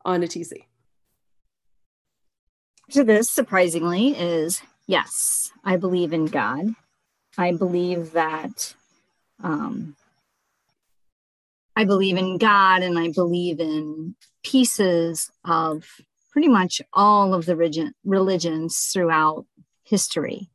[0.05, 0.65] on to TC.
[2.91, 6.75] to this, surprisingly, is yes, I believe in God.
[7.39, 8.75] I believe that
[9.43, 9.97] um,
[11.75, 15.87] I believe in God and I believe in pieces of
[16.31, 17.57] pretty much all of the
[18.05, 19.47] religions throughout
[19.85, 20.51] history.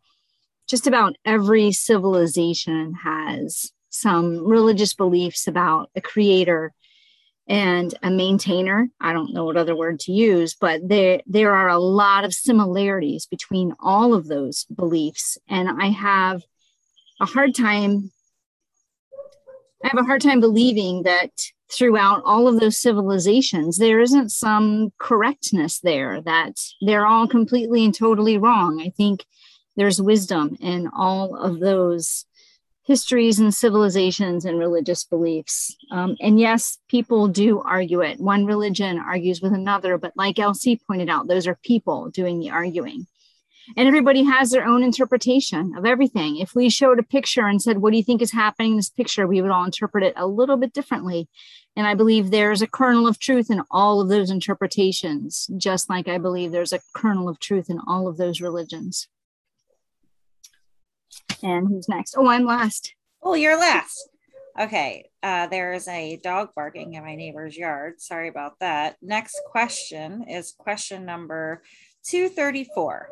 [0.68, 6.74] Just about every civilization has some religious beliefs about a creator
[7.48, 8.90] and a maintainer.
[9.00, 12.34] I don't know what other word to use, but there there are a lot of
[12.34, 16.44] similarities between all of those beliefs, and I have
[17.22, 18.12] a hard time.
[19.84, 21.32] I have a hard time believing that
[21.72, 27.94] throughout all of those civilizations, there isn't some correctness there, that they're all completely and
[27.94, 28.82] totally wrong.
[28.82, 29.26] I think
[29.78, 32.26] there's wisdom in all of those
[32.84, 35.76] histories and civilizations and religious beliefs.
[35.92, 38.20] Um, and yes, people do argue it.
[38.20, 42.50] One religion argues with another, but like Elsie pointed out, those are people doing the
[42.50, 43.06] arguing.
[43.76, 46.38] And everybody has their own interpretation of everything.
[46.38, 48.90] If we showed a picture and said, What do you think is happening in this
[48.90, 49.28] picture?
[49.28, 51.28] we would all interpret it a little bit differently.
[51.76, 56.08] And I believe there's a kernel of truth in all of those interpretations, just like
[56.08, 59.10] I believe there's a kernel of truth in all of those religions.
[61.44, 62.16] And who's next?
[62.18, 62.94] Oh, I'm last.
[63.22, 64.10] Oh, you're last.
[64.60, 65.10] Okay.
[65.22, 68.02] Uh, there is a dog barking in my neighbor's yard.
[68.02, 68.98] Sorry about that.
[69.02, 71.62] Next question is question number
[72.06, 73.10] 234.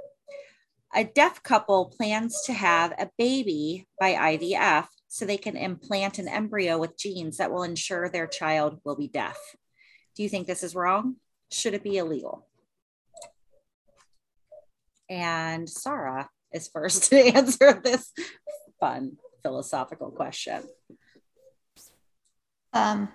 [0.95, 6.28] A deaf couple plans to have a baby by IVF so they can implant an
[6.28, 9.38] embryo with genes that will ensure their child will be deaf.
[10.16, 11.18] Do you think this is wrong?
[11.51, 12.47] Should it be illegal?
[15.10, 18.12] And Sarah is first to answer this
[18.80, 20.64] fun philosophical question.
[22.74, 23.10] Um,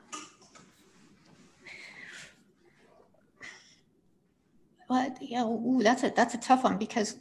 [4.89, 7.17] but know, ooh, that's a that's a tough one because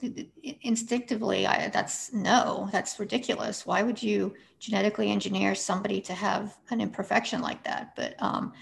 [0.62, 3.66] instinctively, I, that's no, that's ridiculous.
[3.66, 7.96] Why would you genetically engineer somebody to have an imperfection like that?
[7.96, 8.54] But um,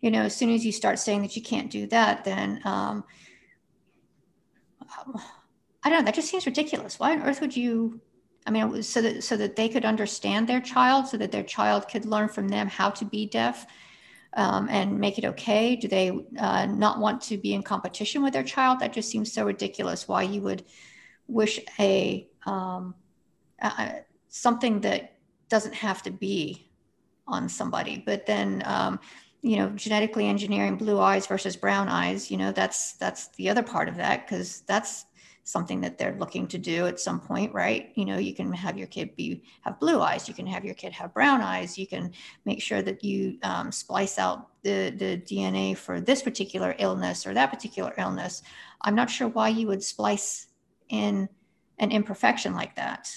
[0.00, 3.04] you know, as soon as you start saying that you can't do that, then um,
[5.84, 6.04] I don't know.
[6.04, 6.98] That just seems ridiculous.
[6.98, 8.00] Why on earth would you?
[8.46, 11.88] I mean, so that so that they could understand their child, so that their child
[11.88, 13.66] could learn from them how to be deaf
[14.34, 15.76] um, and make it okay?
[15.76, 18.80] Do they uh, not want to be in competition with their child?
[18.80, 20.08] That just seems so ridiculous.
[20.08, 20.64] Why you would
[21.26, 22.94] wish a um,
[23.60, 23.90] uh,
[24.28, 25.16] something that
[25.48, 26.70] doesn't have to be
[27.26, 28.98] on somebody, but then um,
[29.42, 32.30] you know, genetically engineering blue eyes versus brown eyes.
[32.30, 35.04] You know, that's that's the other part of that because that's
[35.44, 37.90] something that they're looking to do at some point, right?
[37.94, 40.74] You know, you can have your kid be have blue eyes, you can have your
[40.74, 42.12] kid have brown eyes, you can
[42.44, 47.34] make sure that you um, splice out the the DNA for this particular illness or
[47.34, 48.42] that particular illness.
[48.82, 50.46] I'm not sure why you would splice
[50.88, 51.28] in
[51.78, 53.10] an imperfection like that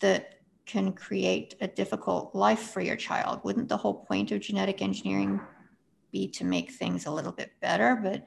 [0.00, 3.40] that can create a difficult life for your child.
[3.44, 5.40] Wouldn't the whole point of genetic engineering
[6.12, 7.98] be to make things a little bit better?
[8.02, 8.26] But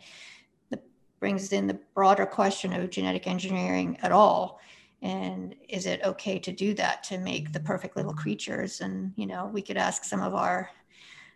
[1.23, 4.59] brings in the broader question of genetic engineering at all.
[5.01, 8.81] And is it okay to do that to make the perfect little creatures?
[8.81, 10.69] And you know we could ask some of our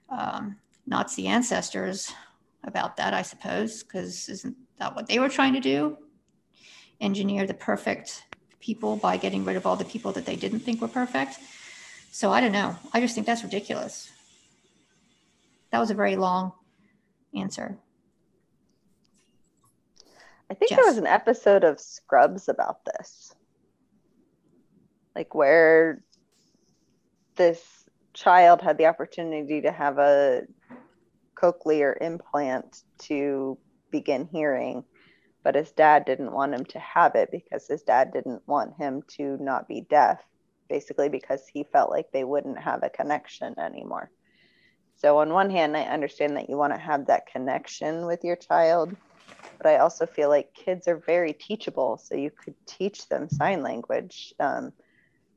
[0.10, 0.58] um,
[0.88, 2.12] nazi ancestors
[2.66, 5.98] about that i suppose because isn't that what they were trying to do?
[7.00, 8.26] Engineer the perfect
[8.60, 11.40] people by getting rid of all the people that they didn't think were perfect?
[12.12, 12.76] So i don't know.
[12.92, 14.12] I just think that's ridiculous.
[15.72, 16.52] That was a very long
[17.34, 17.78] answer
[20.50, 20.78] I think Jess.
[20.78, 23.36] there was an episode of Scrubs about this.
[25.16, 26.04] Like where
[27.36, 27.62] this
[28.14, 30.44] child had the opportunity to have a
[31.36, 33.58] cochlear implant to
[33.92, 34.84] begin hearing,
[35.44, 39.04] but his dad didn't want him to have it because his dad didn't want him
[39.18, 40.20] to not be deaf,
[40.70, 44.10] basically because he felt like they wouldn't have a connection anymore.
[44.96, 48.36] So, on one hand, I understand that you want to have that connection with your
[48.36, 48.96] child
[49.58, 51.98] but I also feel like kids are very teachable.
[51.98, 54.34] So you could teach them sign language.
[54.40, 54.74] Um,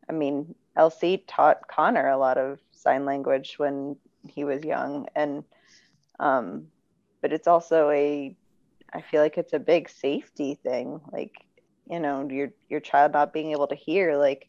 [0.09, 3.97] I mean, Elsie taught Connor a lot of sign language when
[4.29, 5.45] he was young, and
[6.19, 6.67] um,
[7.23, 8.35] but it's also a,
[8.93, 11.01] I feel like it's a big safety thing.
[11.13, 11.33] Like,
[11.89, 14.49] you know, your your child not being able to hear, like,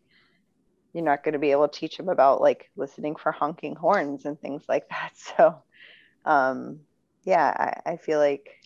[0.93, 4.25] you're not going to be able to teach them about like listening for honking horns
[4.25, 5.11] and things like that.
[5.37, 5.63] So,
[6.25, 6.79] um,
[7.23, 8.60] yeah, I, I feel like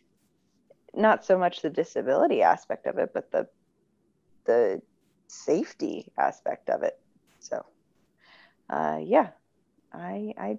[0.98, 3.48] not so much the disability aspect of it, but the
[4.46, 4.82] the
[5.28, 7.00] safety aspect of it.
[7.39, 7.66] So,
[8.70, 9.30] uh, yeah,
[9.93, 10.58] I I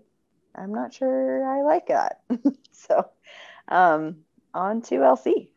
[0.55, 2.21] I'm not sure I like that.
[2.73, 3.09] so,
[3.69, 4.17] um,
[4.55, 5.53] on to Elsie.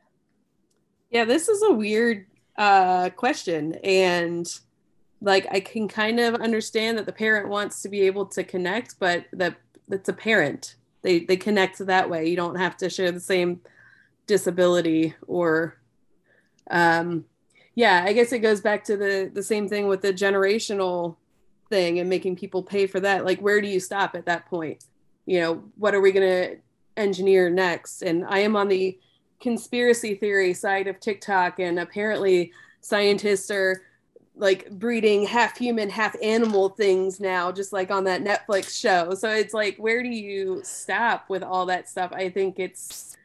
[1.10, 2.28] Yeah, this is a weird
[2.58, 4.48] uh, question, and
[5.22, 9.00] like I can kind of understand that the parent wants to be able to connect,
[9.00, 9.56] but that
[9.88, 10.76] that's a parent.
[11.02, 12.28] They they connect that way.
[12.28, 13.62] You don't have to share the same
[14.30, 15.76] disability or
[16.72, 17.26] um
[17.76, 21.18] yeah i guess it goes back to the the same thing with the generational
[21.70, 23.26] thing and making people pay for that.
[23.26, 24.84] Like where do you stop at that point?
[25.26, 26.58] You know what are we going to
[26.98, 28.02] engineer next?
[28.02, 29.00] And i am on the
[29.40, 32.52] conspiracy theory side of tiktok and apparently
[32.82, 33.84] scientists are
[34.36, 39.14] like breeding half human half animal things now just like on that netflix show.
[39.14, 42.12] So it's like where do you stop with all that stuff?
[42.12, 43.16] I think it's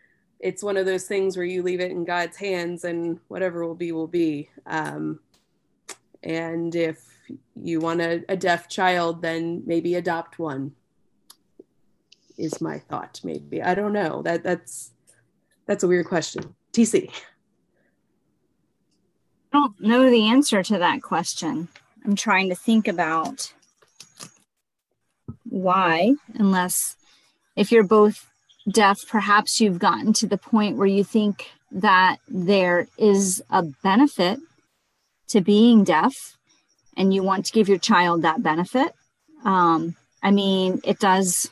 [0.45, 3.74] it's one of those things where you leave it in God's hands and whatever will
[3.74, 4.51] be, will be.
[4.66, 5.20] Um,
[6.22, 7.03] and if
[7.57, 10.72] you want a, a deaf child, then maybe adopt one
[12.36, 13.62] is my thought maybe.
[13.62, 14.20] I don't know.
[14.20, 14.90] That that's
[15.66, 16.55] that's a weird question.
[16.72, 17.11] Tc
[19.53, 21.68] i don't know the answer to that question.
[22.05, 23.53] I'm trying to think about
[25.45, 26.97] why unless
[27.55, 28.28] if you're both
[28.69, 34.39] deaf, perhaps you've gotten to the point where you think that there is a benefit
[35.29, 36.37] to being deaf
[36.97, 38.95] and you want to give your child that benefit.
[39.45, 41.51] Um, I mean, it does.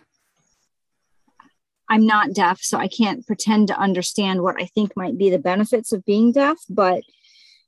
[1.89, 5.39] I'm not deaf, so I can't pretend to understand what I think might be the
[5.39, 7.03] benefits of being deaf, but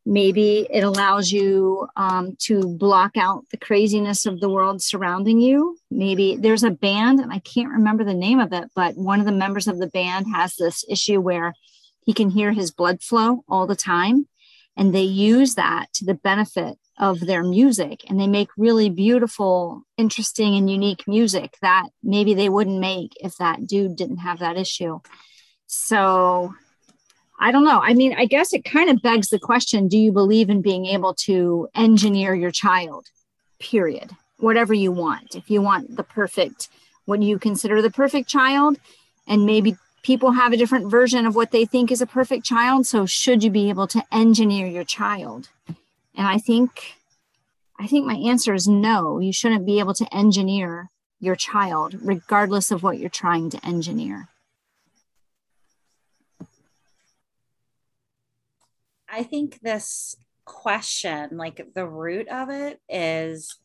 [0.07, 5.78] maybe it allows you um, to block out the craziness of the world surrounding you.
[5.90, 9.26] Maybe there's a band and i can't remember the name of it but one of
[9.26, 11.55] the members of the band has this issue where
[12.05, 14.26] he can hear his blood flow all the time
[14.76, 19.82] and they use that to the benefit of their music and they make really beautiful
[19.96, 24.57] interesting and unique music that maybe they wouldn't make if that dude didn't have that
[24.57, 25.00] issue.
[25.66, 26.55] So
[27.39, 27.80] I don't know.
[27.80, 30.87] I mean, I guess it kind of begs the question do you believe in being
[30.87, 33.07] able to engineer your child?
[33.59, 34.11] Period.
[34.39, 35.35] Whatever you want.
[35.35, 36.68] If you want the perfect,
[37.07, 38.78] what you consider the perfect child,
[39.26, 42.87] and maybe people have a different version of what they think is a perfect child.
[42.87, 45.49] So, should you be able to engineer your child?
[46.14, 46.95] And I think,
[47.78, 49.18] I think my answer is no.
[49.18, 54.28] You shouldn't be able to engineer your child, regardless of what you're trying to engineer.
[59.14, 63.56] I think this question, like the root of it, is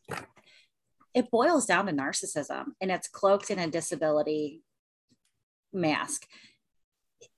[1.12, 4.62] it boils down to narcissism and it's cloaked in a disability
[5.72, 6.26] mask.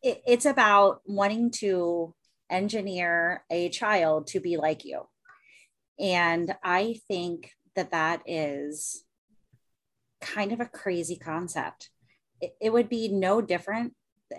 [0.03, 2.15] It, it's about wanting to
[2.51, 5.09] engineer a child to be like you.
[5.99, 9.07] And I think that that is
[10.21, 11.89] kind of a crazy concept.
[12.43, 13.95] It, it would be no different.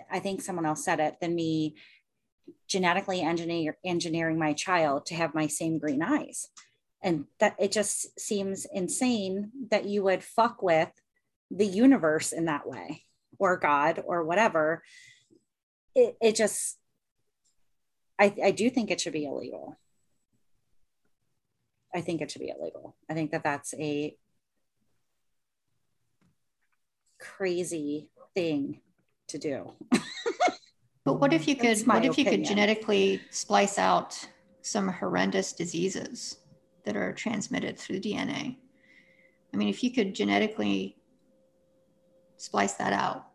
[0.08, 1.74] I think someone else said it than me
[2.68, 6.48] genetically engineer, engineering my child to have my same green eyes.
[7.02, 10.90] And that it just seems insane that you would fuck with
[11.50, 13.04] the universe in that way
[13.38, 14.82] or God or whatever.
[15.94, 16.78] It, it just,
[18.18, 19.78] I, I do think it should be illegal.
[21.94, 22.96] I think it should be illegal.
[23.08, 24.16] I think that that's a
[27.20, 28.80] crazy thing
[29.28, 29.72] to do.
[31.04, 34.26] But what if you could what if you could genetically splice out
[34.62, 36.38] some horrendous diseases
[36.84, 38.56] that are transmitted through DNA?
[39.52, 40.96] I mean, if you could genetically
[42.38, 43.26] splice that out.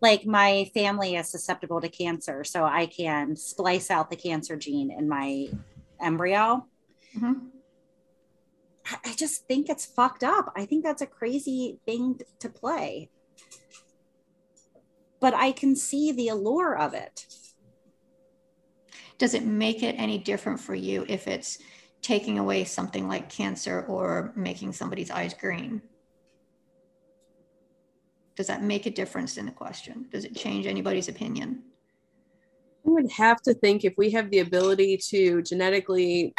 [0.00, 4.90] Like my family is susceptible to cancer, so I can splice out the cancer gene
[4.90, 5.48] in my
[6.00, 6.66] embryo.
[7.16, 7.48] Mm-hmm.
[9.04, 10.52] I just think it's fucked up.
[10.56, 13.10] I think that's a crazy thing to play
[15.20, 17.26] but I can see the allure of it.
[19.18, 21.58] Does it make it any different for you if it's
[22.02, 25.82] taking away something like cancer or making somebody's eyes green?
[28.36, 30.06] Does that make a difference in the question?
[30.12, 31.64] Does it change anybody's opinion?
[32.86, 36.34] I would have to think if we have the ability to genetically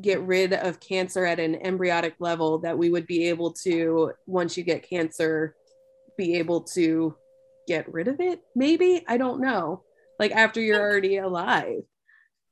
[0.00, 4.56] get rid of cancer at an embryonic level, that we would be able to, once
[4.56, 5.56] you get cancer,
[6.16, 7.16] be able to
[7.70, 9.04] get rid of it maybe?
[9.06, 9.84] I don't know.
[10.18, 11.82] Like after you're already alive.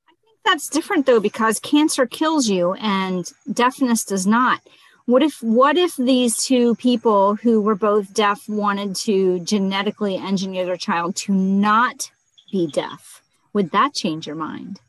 [0.09, 4.61] I think that's different though because cancer kills you and deafness does not.
[5.07, 10.67] What if what if these two people who were both deaf wanted to genetically engineer
[10.67, 12.13] their child to not
[12.53, 13.21] be deaf?
[13.55, 14.81] Would that change your mind?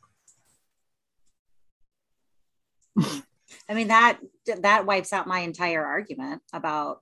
[3.67, 4.19] I mean that
[4.61, 7.01] that wipes out my entire argument about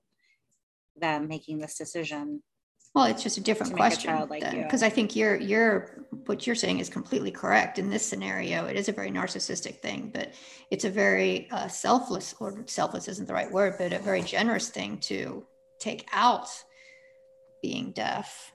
[0.96, 2.42] them making this decision
[2.98, 6.80] well, it's just a different question because like I think you're you're what you're saying
[6.80, 8.66] is completely correct in this scenario.
[8.66, 10.34] It is a very narcissistic thing, but
[10.72, 14.70] it's a very uh, selfless or selfless isn't the right word, but a very generous
[14.70, 15.46] thing to
[15.78, 16.48] take out
[17.62, 18.52] being deaf.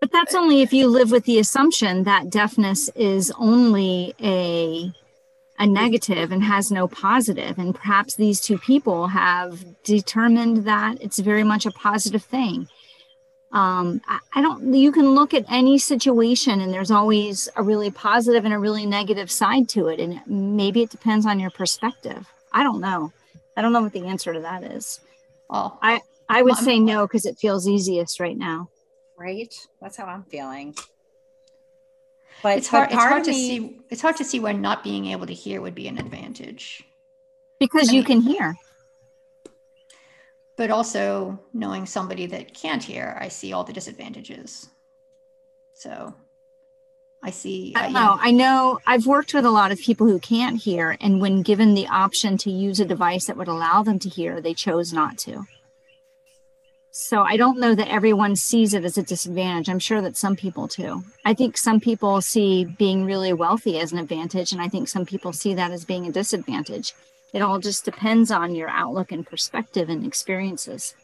[0.00, 4.92] But that's but, only if you live with the assumption that deafness is only a
[5.58, 11.18] a negative and has no positive and perhaps these two people have determined that it's
[11.18, 12.68] very much a positive thing
[13.54, 14.02] um,
[14.34, 18.52] I, don't you can look at any situation and there's always a really positive and
[18.52, 20.00] a really negative side to it.
[20.00, 22.26] And maybe it depends on your perspective.
[22.52, 23.12] I don't know.
[23.56, 25.00] I don't know what the answer to that is.
[25.48, 28.68] Well i i would say no because it feels easiest right now.
[29.16, 29.54] Right?
[29.80, 30.74] That's how i'm feeling.
[32.42, 35.06] But it's hard, it's hard to me, see it's hard to see where not being
[35.06, 36.82] able to hear would be an advantage.
[37.60, 38.56] Because I you mean, can hear
[40.56, 44.68] but also knowing somebody that can't hear, I see all the disadvantages.
[45.74, 46.14] So
[47.22, 47.72] I see.
[47.74, 48.18] I uh, know.
[48.20, 48.78] I know.
[48.86, 52.36] I've worked with a lot of people who can't hear, and when given the option
[52.38, 55.46] to use a device that would allow them to hear, they chose not to.
[56.90, 59.68] So I don't know that everyone sees it as a disadvantage.
[59.68, 61.02] I'm sure that some people do.
[61.24, 65.04] I think some people see being really wealthy as an advantage, and I think some
[65.04, 66.94] people see that as being a disadvantage.
[67.34, 70.94] It all just depends on your outlook and perspective and experiences.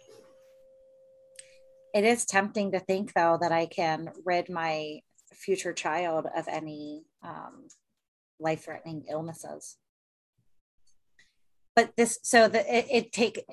[1.92, 5.00] It is tempting to think, though, that I can rid my
[5.34, 7.66] future child of any um,
[8.38, 9.76] life threatening illnesses.
[11.74, 13.44] But this, so the, it, it take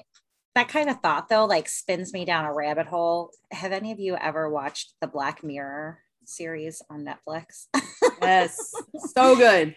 [0.54, 3.32] that kind of thought though, like spins me down a rabbit hole.
[3.52, 7.68] Have any of you ever watched the Black Mirror series on Netflix?
[8.22, 8.72] yes,
[9.14, 9.76] so good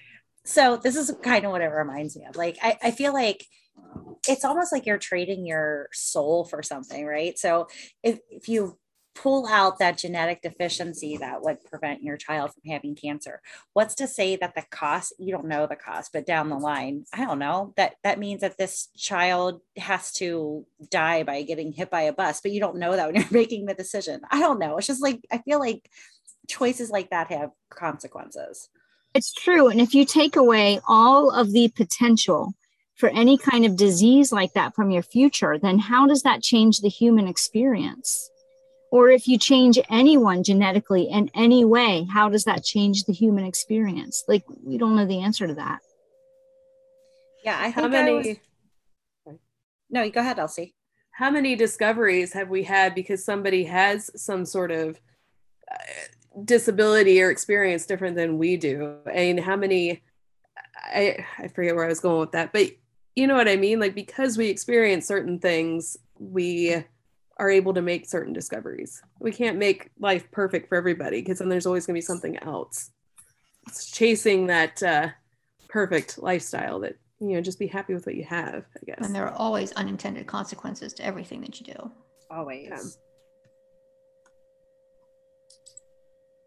[0.50, 2.36] so this is kind of what it reminds me of.
[2.36, 3.46] Like I, I feel like
[4.28, 7.38] it's almost like you're trading your soul for something, right?
[7.38, 7.68] So
[8.02, 8.76] if, if you
[9.14, 13.40] pull out that genetic deficiency that would prevent your child from having cancer.
[13.72, 17.04] What's to say that the cost, you don't know the cost, but down the line,
[17.12, 21.90] I don't know, that that means that this child has to die by getting hit
[21.90, 24.20] by a bus, but you don't know that when you're making the decision.
[24.30, 24.78] I don't know.
[24.78, 25.90] It's just like I feel like
[26.48, 28.68] choices like that have consequences.
[29.14, 29.68] It's true.
[29.68, 32.54] And if you take away all of the potential
[32.96, 36.80] for any kind of disease like that from your future, then how does that change
[36.80, 38.30] the human experience?
[38.92, 43.44] Or if you change anyone genetically in any way, how does that change the human
[43.44, 44.24] experience?
[44.28, 45.80] Like, we don't know the answer to that.
[47.44, 48.38] Yeah, I think How many
[49.24, 49.36] was...
[49.88, 50.74] No, go ahead, Elsie.
[51.12, 55.00] how many discoveries have we had because somebody has some sort of
[55.70, 55.76] uh,
[56.44, 60.02] disability or experience different than we do and how many
[60.76, 62.70] I, I forget where i was going with that but
[63.16, 66.84] you know what i mean like because we experience certain things we
[67.38, 71.48] are able to make certain discoveries we can't make life perfect for everybody because then
[71.48, 72.90] there's always going to be something else
[73.66, 75.08] it's chasing that uh,
[75.68, 79.14] perfect lifestyle that you know just be happy with what you have i guess And
[79.14, 81.90] there are always unintended consequences to everything that you do.
[82.30, 82.68] Always.
[82.70, 82.78] Yeah.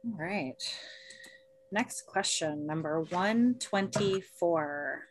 [0.05, 0.61] All right.
[1.71, 5.01] Next question, number 124.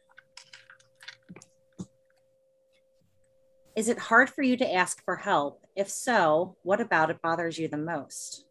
[3.75, 5.65] Is it hard for you to ask for help?
[5.75, 8.45] If so, what about it bothers you the most?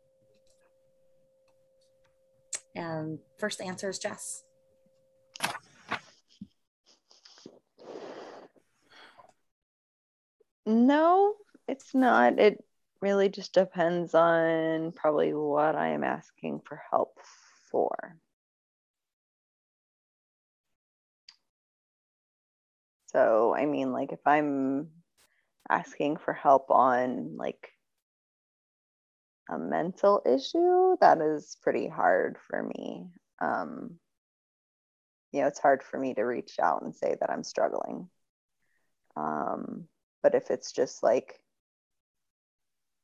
[2.76, 4.44] And first answer is Jess.
[10.66, 11.36] No,
[11.68, 12.40] it's not.
[12.40, 12.64] It
[13.02, 17.18] really just depends on probably what I am asking for help
[17.72, 18.18] for.
[23.08, 24.90] So, I mean, like if I'm
[25.70, 27.72] asking for help on like
[29.50, 33.08] a mental issue, that is pretty hard for me.
[33.42, 34.00] Um,
[35.32, 38.10] you know, it's hard for me to reach out and say that I'm struggling.
[39.16, 39.88] Um,
[40.24, 41.36] but if it's just like,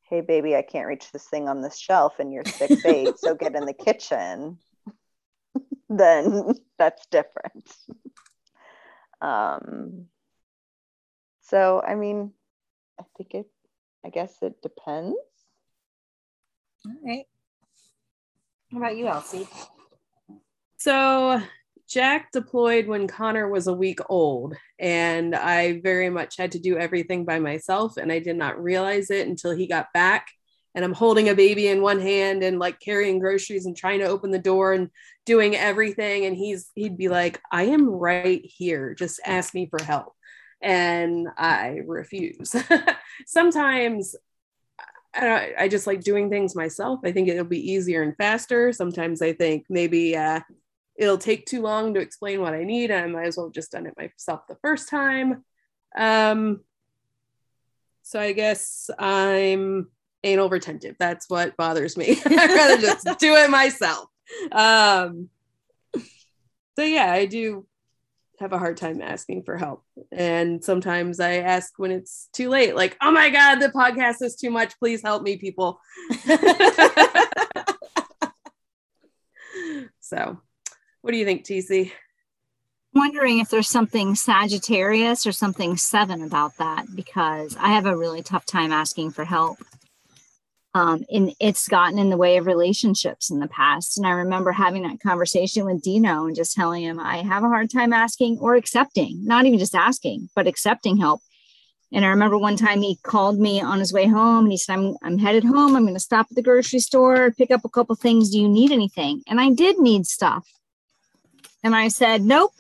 [0.10, 3.36] hey, baby, I can't reach this thing on this shelf and you're six eight, so
[3.36, 4.58] get in the kitchen,
[5.90, 7.72] then that's different.
[9.22, 10.06] Um,
[11.42, 12.32] so, I mean,
[13.00, 13.48] I think it,
[14.06, 15.16] I guess it depends.
[16.86, 17.26] All right.
[18.72, 19.48] How about you, Elsie?
[20.78, 21.42] So
[21.88, 26.78] Jack deployed when Connor was a week old, and I very much had to do
[26.78, 30.28] everything by myself, and I did not realize it until he got back.
[30.76, 34.06] And I'm holding a baby in one hand and like carrying groceries and trying to
[34.06, 34.90] open the door and
[35.26, 36.26] doing everything.
[36.26, 38.94] And he's he'd be like, "I am right here.
[38.94, 40.14] Just ask me for help."
[40.62, 42.56] And I refuse.
[43.26, 44.16] Sometimes
[45.16, 47.00] I, I just like doing things myself.
[47.04, 48.72] I think it'll be easier and faster.
[48.72, 50.42] Sometimes I think maybe uh,
[50.98, 52.92] it'll take too long to explain what I need.
[52.92, 55.44] and I might as well have just done it myself the first time.
[55.98, 56.62] Um,
[58.02, 59.90] so I guess I'm
[60.24, 60.96] anal retentive.
[61.00, 62.20] That's what bothers me.
[62.26, 64.08] I'd rather just do it myself.
[64.52, 65.30] Um,
[66.76, 67.66] so yeah, I do
[68.40, 69.84] have a hard time asking for help.
[70.12, 74.36] And sometimes I ask when it's too late, like, oh my God, the podcast is
[74.36, 74.78] too much.
[74.80, 75.80] Please help me, people.
[80.00, 80.40] so,
[81.08, 81.94] what do you think, TC?
[82.94, 88.22] wondering if there's something Sagittarius or something seven about that because I have a really
[88.24, 89.60] tough time asking for help.
[90.74, 93.98] Um, and it's gotten in the way of relationships in the past.
[93.98, 97.48] And I remember having that conversation with Dino and just telling him I have a
[97.48, 101.22] hard time asking or accepting, not even just asking, but accepting help.
[101.94, 104.74] And I remember one time he called me on his way home and he said,
[104.74, 105.76] I'm, I'm headed home.
[105.76, 108.32] I'm going to stop at the grocery store, pick up a couple things.
[108.32, 109.22] Do you need anything?
[109.28, 110.46] And I did need stuff.
[111.68, 112.54] And I said, Nope,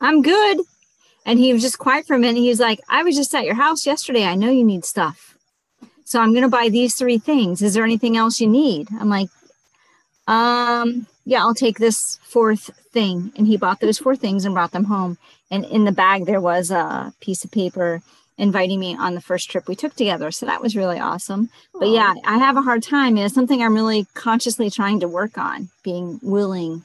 [0.00, 0.60] I'm good.
[1.26, 2.40] And he was just quiet for a minute.
[2.40, 4.24] He was like, I was just at your house yesterday.
[4.24, 5.36] I know you need stuff.
[6.04, 7.62] So I'm going to buy these three things.
[7.62, 8.88] Is there anything else you need?
[9.00, 9.28] I'm like,
[10.26, 13.32] um, yeah, I'll take this fourth thing.
[13.36, 15.16] And he bought those four things and brought them home.
[15.50, 18.02] And in the bag, there was a piece of paper
[18.36, 20.30] inviting me on the first trip we took together.
[20.30, 21.48] So that was really awesome.
[21.72, 23.16] But yeah, I have a hard time.
[23.16, 26.84] And it's something I'm really consciously trying to work on, being willing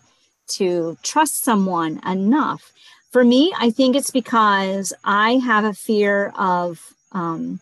[0.50, 2.72] to trust someone enough.
[3.12, 7.60] For me, I think it's because I have a fear of um,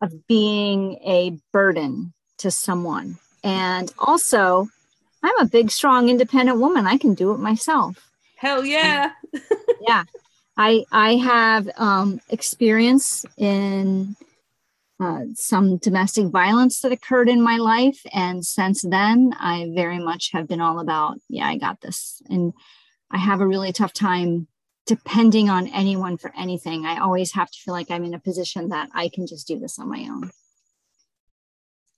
[0.00, 4.68] of being a burden to someone, and also
[5.22, 6.86] I'm a big, strong, independent woman.
[6.86, 7.96] I can do it myself.
[8.36, 9.12] Hell yeah.
[9.80, 10.04] yeah,
[10.56, 14.16] I I have um, experience in
[15.00, 18.02] uh, some domestic violence that occurred in my life.
[18.12, 22.22] And since then, I very much have been all about, yeah, I got this.
[22.28, 22.52] And
[23.10, 24.46] I have a really tough time
[24.86, 26.84] depending on anyone for anything.
[26.84, 29.58] I always have to feel like I'm in a position that I can just do
[29.58, 30.30] this on my own.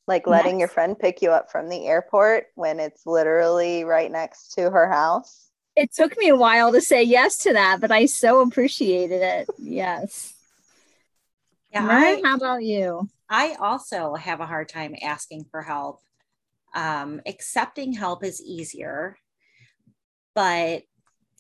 [0.07, 4.53] Like letting your friend pick you up from the airport when it's literally right next
[4.55, 5.49] to her house.
[5.75, 9.49] It took me a while to say yes to that, but I so appreciated it.
[9.59, 10.32] Yes.
[11.73, 13.09] Yeah, I, how about you?
[13.29, 16.01] I also have a hard time asking for help.
[16.75, 19.17] Um, accepting help is easier,
[20.35, 20.83] but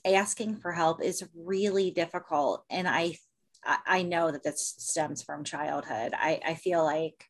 [0.04, 2.64] asking for help is really difficult.
[2.70, 3.16] And I
[3.64, 6.14] I know that this stems from childhood.
[6.16, 7.26] I, I feel like,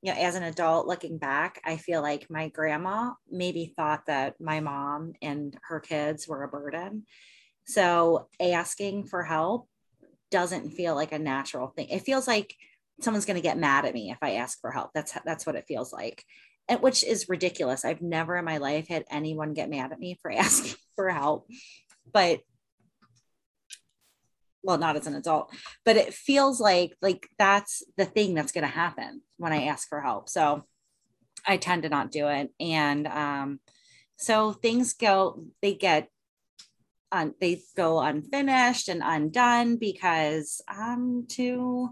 [0.00, 4.40] you know, as an adult looking back, I feel like my grandma maybe thought that
[4.40, 7.04] my mom and her kids were a burden.
[7.66, 9.68] So asking for help
[10.34, 11.88] doesn't feel like a natural thing.
[11.90, 12.56] It feels like
[13.00, 14.90] someone's going to get mad at me if I ask for help.
[14.92, 16.24] That's that's what it feels like.
[16.68, 17.84] And which is ridiculous.
[17.84, 21.46] I've never in my life had anyone get mad at me for asking for help.
[22.12, 22.40] But
[24.64, 25.54] well, not as an adult,
[25.84, 29.88] but it feels like like that's the thing that's going to happen when I ask
[29.88, 30.28] for help.
[30.28, 30.64] So
[31.46, 33.60] I tend to not do it and um
[34.16, 36.08] so things go they get
[37.12, 41.90] un, they go unfinished and undone because I'm too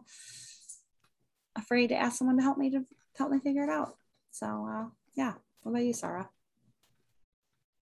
[1.56, 2.84] afraid to ask someone to help me to
[3.16, 3.96] help me figure it out.
[4.30, 6.28] So uh, yeah, what about you, Sarah?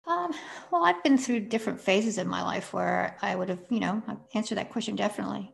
[0.07, 0.33] Um,
[0.71, 4.03] well, I've been through different phases in my life where I would have, you know,
[4.35, 5.53] answered that question definitely.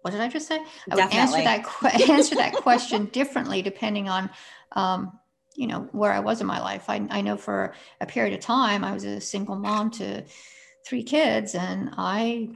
[0.00, 0.64] What did I just say?
[0.90, 4.30] I would answer that que- answer that question differently depending on,
[4.72, 5.18] um,
[5.56, 6.88] you know, where I was in my life.
[6.88, 10.24] I, I know for a period of time I was a single mom to
[10.86, 12.50] three kids and I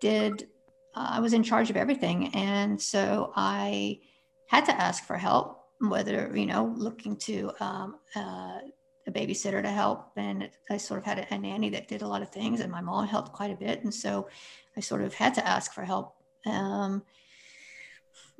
[0.00, 0.48] did,
[0.94, 2.28] uh, I was in charge of everything.
[2.34, 4.00] And so I
[4.46, 8.58] had to ask for help, whether, you know, looking to um, uh,
[9.06, 10.10] a babysitter to help.
[10.16, 12.72] And I sort of had a, a nanny that did a lot of things and
[12.72, 13.82] my mom helped quite a bit.
[13.84, 14.28] And so
[14.76, 16.14] I sort of had to ask for help.
[16.46, 17.02] Um,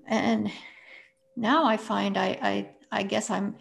[0.07, 0.51] and
[1.37, 3.57] now I find I, I, I guess I'm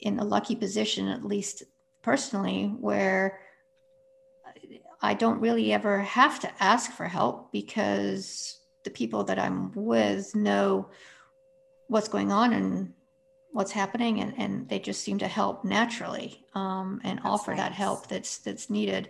[0.00, 1.64] in a lucky position, at least
[2.02, 3.40] personally, where
[5.00, 10.34] I don't really ever have to ask for help because the people that I'm with
[10.34, 10.88] know
[11.88, 12.94] what's going on and
[13.52, 17.60] what's happening and, and they just seem to help naturally um, and that's offer nice.
[17.60, 19.08] that help that's that's needed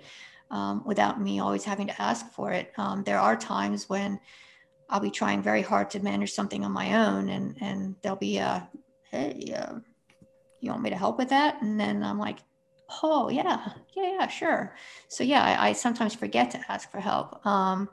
[0.50, 4.18] um, without me always having to ask for it um, there are times when
[4.88, 8.38] i'll be trying very hard to manage something on my own and and there'll be
[8.38, 8.68] a
[9.10, 9.74] hey uh,
[10.60, 12.38] you want me to help with that and then i'm like
[13.02, 13.72] oh yeah.
[13.96, 14.74] Yeah yeah sure.
[15.08, 17.88] So yeah i, I sometimes forget to ask for help um,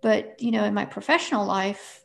[0.00, 2.04] but you know in my professional life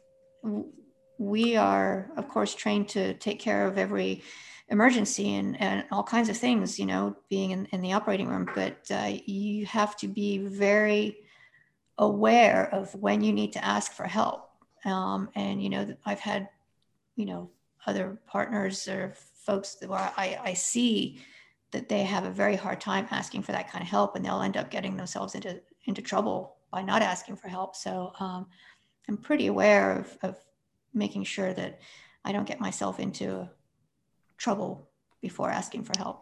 [1.17, 4.23] we are of course trained to take care of every
[4.69, 8.49] emergency and, and all kinds of things you know being in, in the operating room
[8.55, 11.17] but uh, you have to be very
[11.97, 14.49] aware of when you need to ask for help
[14.85, 16.49] um, and you know i've had
[17.15, 17.49] you know
[17.85, 19.13] other partners or
[19.45, 21.19] folks where I, I see
[21.73, 24.41] that they have a very hard time asking for that kind of help and they'll
[24.41, 27.75] end up getting themselves into into trouble by not asking for help.
[27.75, 28.47] So um,
[29.09, 30.37] i'm pretty aware of, of
[30.93, 31.81] making sure that
[32.23, 33.49] i don't get myself into
[34.37, 34.89] trouble
[35.21, 36.21] before asking for help.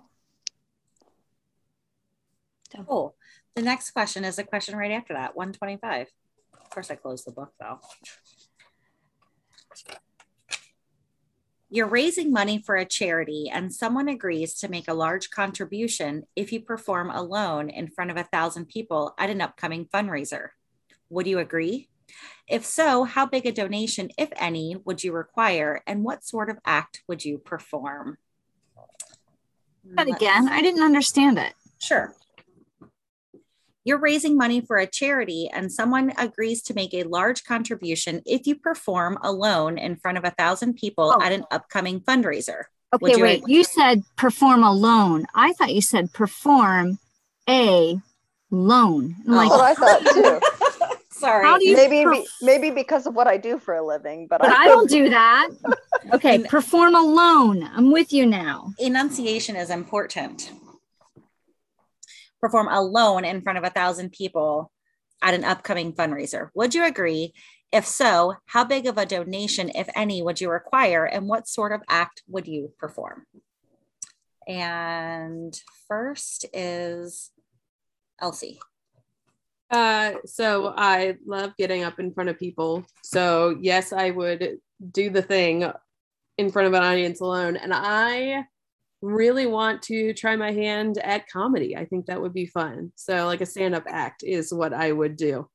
[2.72, 2.84] So.
[2.84, 3.16] cool.
[3.56, 6.08] The next question is a question right after that 125
[6.54, 7.80] of course i closed the book though
[11.74, 16.51] You're raising money for a charity, and someone agrees to make a large contribution if
[16.51, 20.49] you perform alone in front of a thousand people at an upcoming fundraiser.
[21.09, 21.88] Would you agree?
[22.45, 26.59] If so, how big a donation, if any, would you require, and what sort of
[26.65, 28.17] act would you perform?
[29.86, 31.53] But again, I didn't understand it.
[31.80, 32.13] Sure
[33.84, 38.45] you're raising money for a charity and someone agrees to make a large contribution if
[38.45, 41.21] you perform alone in front of a thousand people oh.
[41.21, 42.63] at an upcoming fundraiser.
[42.93, 43.43] Okay, you wait.
[43.47, 45.25] You said perform alone.
[45.34, 46.99] I thought you said perform
[47.49, 47.97] a
[48.51, 49.15] loan.
[49.27, 49.32] Oh.
[49.32, 50.97] Like, what I thought too.
[51.11, 51.73] Sorry.
[51.73, 54.67] maybe perf- maybe because of what I do for a living, but, but I, I
[54.67, 55.49] don't do that.
[56.13, 57.63] Okay, perform alone.
[57.63, 58.73] I'm with you now.
[58.79, 60.51] Enunciation is important
[62.41, 64.71] perform alone in front of a thousand people
[65.21, 66.49] at an upcoming fundraiser.
[66.55, 67.33] Would you agree?
[67.71, 71.71] If so, how big of a donation, if any, would you require, and what sort
[71.71, 73.25] of act would you perform?
[74.47, 77.31] And first is
[78.19, 78.59] Elsie.
[79.69, 82.85] Uh, so I love getting up in front of people.
[83.03, 84.57] So yes, I would
[84.91, 85.71] do the thing
[86.37, 87.55] in front of an audience alone.
[87.55, 88.45] And I
[89.02, 91.76] really want to try my hand at comedy.
[91.76, 92.91] I think that would be fun.
[92.95, 95.49] So like a stand-up act is what I would do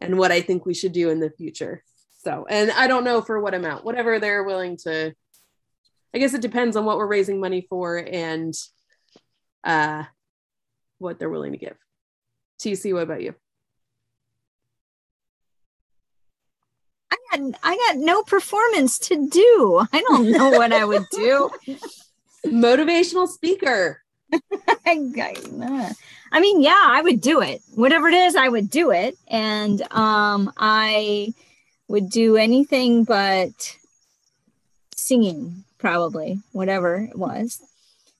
[0.00, 1.82] and what I think we should do in the future.
[2.18, 5.14] So, and I don't know for what amount, whatever they're willing to
[6.16, 8.54] I guess it depends on what we're raising money for and
[9.64, 10.04] uh
[10.96, 11.76] what they're willing to give.
[12.58, 13.34] TC, what about you?
[17.10, 19.86] I got I got no performance to do.
[19.92, 21.50] I don't know what I would do.
[22.46, 24.02] Motivational speaker.
[24.86, 27.62] I, mean, yeah, I would do it.
[27.74, 29.16] Whatever it is, I would do it.
[29.28, 31.32] And um I
[31.88, 33.76] would do anything but
[34.96, 37.62] singing, probably, whatever it was.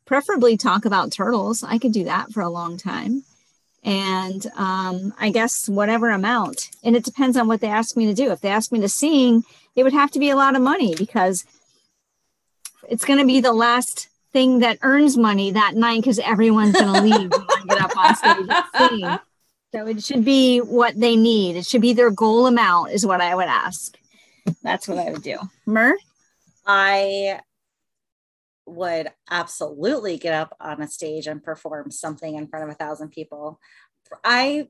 [0.05, 1.65] Preferably talk about turtles.
[1.65, 3.25] I could do that for a long time
[3.87, 6.71] and um, I guess whatever amount.
[6.83, 8.33] And it depends on what they ask me to do.
[8.33, 9.45] If they ask me to sing,
[9.77, 11.45] it would have to be a lot of money because
[12.89, 16.93] it's going to be the last thing that earns money that night because everyone's going
[16.95, 19.19] to leave I get up on stage and sing.
[19.75, 21.57] So it should be what they need.
[21.57, 23.97] It should be their goal amount, is what I would ask.
[24.63, 25.39] That's what I would do.
[25.65, 25.97] Mer?
[26.67, 27.41] I
[28.67, 33.13] would absolutely get up on a stage and perform something in front of a thousand
[33.13, 33.59] people.
[34.23, 34.69] I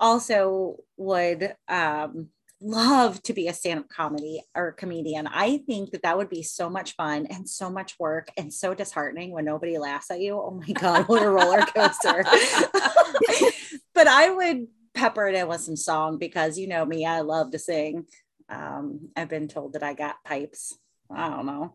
[0.00, 5.26] also would um, love to be a stand-up comedy or comedian.
[5.26, 8.74] I think that that would be so much fun and so much work and so
[8.74, 10.34] disheartening when nobody laughs at you.
[10.34, 12.24] Oh my god, what a roller coaster!
[13.94, 17.50] but I would pepper it in with some song because you know me, I love
[17.52, 18.06] to sing.
[18.48, 20.76] Um, I've been told that I got pipes.
[21.10, 21.72] I don't know.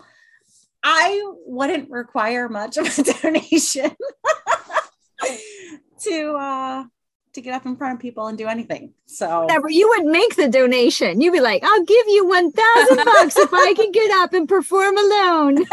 [0.83, 3.91] I wouldn't require much of a donation
[6.01, 6.83] to uh
[7.33, 8.93] to get up in front of people and do anything.
[9.05, 11.21] So whatever you would make the donation.
[11.21, 14.47] You'd be like, I'll give you one thousand bucks if I can get up and
[14.47, 15.57] perform alone.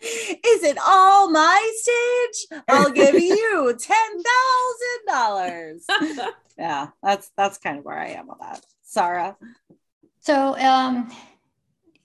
[0.00, 2.60] Is it all my stage?
[2.68, 5.86] I'll give you ten thousand dollars.
[6.58, 8.66] Yeah, that's that's kind of where I am with that.
[8.82, 9.36] Sarah.
[10.20, 11.08] So um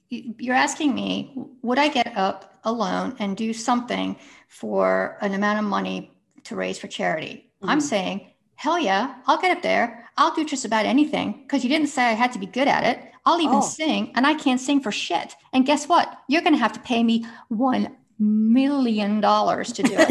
[0.10, 4.16] you're asking me, would I get up alone and do something
[4.48, 6.13] for an amount of money
[6.46, 7.50] to raise for charity?
[7.58, 7.70] Mm-hmm.
[7.70, 10.10] I'm saying, hell yeah, I'll get up there.
[10.18, 12.84] I'll do just about anything because you didn't say I had to be good at
[12.84, 13.12] it.
[13.26, 13.62] I'll even oh.
[13.62, 15.34] sing, and I can't sing for shit.
[15.54, 16.20] And guess what?
[16.28, 20.10] You're going to have to pay me one million dollars to do it.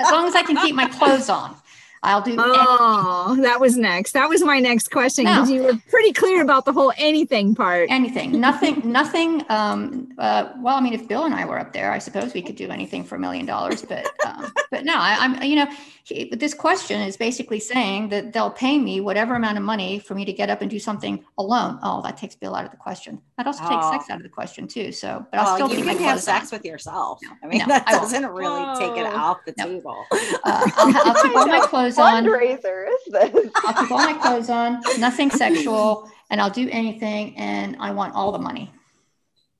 [0.00, 1.56] as long as I can keep my clothes on.
[2.04, 2.34] I'll do.
[2.36, 3.42] Oh, anything.
[3.44, 4.12] that was next.
[4.12, 5.54] That was my next question because no.
[5.54, 7.88] you were pretty clear about the whole anything part.
[7.90, 9.44] Anything, nothing, nothing.
[9.48, 12.42] Um, uh, well, I mean, if Bill and I were up there, I suppose we
[12.42, 13.82] could do anything for a million dollars.
[13.82, 15.70] But, um, but no, I, am You know,
[16.02, 20.14] he, this question is basically saying that they'll pay me whatever amount of money for
[20.14, 21.78] me to get up and do something alone.
[21.84, 23.22] Oh, that takes Bill out of the question.
[23.42, 23.70] That also oh.
[23.70, 24.92] takes sex out of the question too.
[24.92, 26.58] So, but I'll well, still you can have sex on.
[26.58, 27.18] with yourself.
[27.24, 28.78] No, I mean, no, that doesn't really Whoa.
[28.78, 29.64] take it off the no.
[29.64, 30.04] table.
[30.12, 32.24] Uh, I'll, I'll keep all my clothes clothes on.
[32.24, 33.50] Fundraiser is this?
[33.64, 38.14] I'll keep all my clothes on, nothing sexual, and I'll do anything, and I want
[38.14, 38.72] all the money.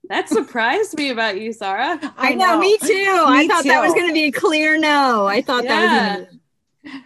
[0.08, 1.98] That surprised me about you, Sarah.
[2.16, 2.86] I, I know, me too.
[2.86, 3.70] Me I thought too.
[3.70, 5.26] that was going to be a clear no.
[5.26, 5.70] I thought yeah.
[5.70, 6.28] that was.
[6.84, 7.04] Gonna...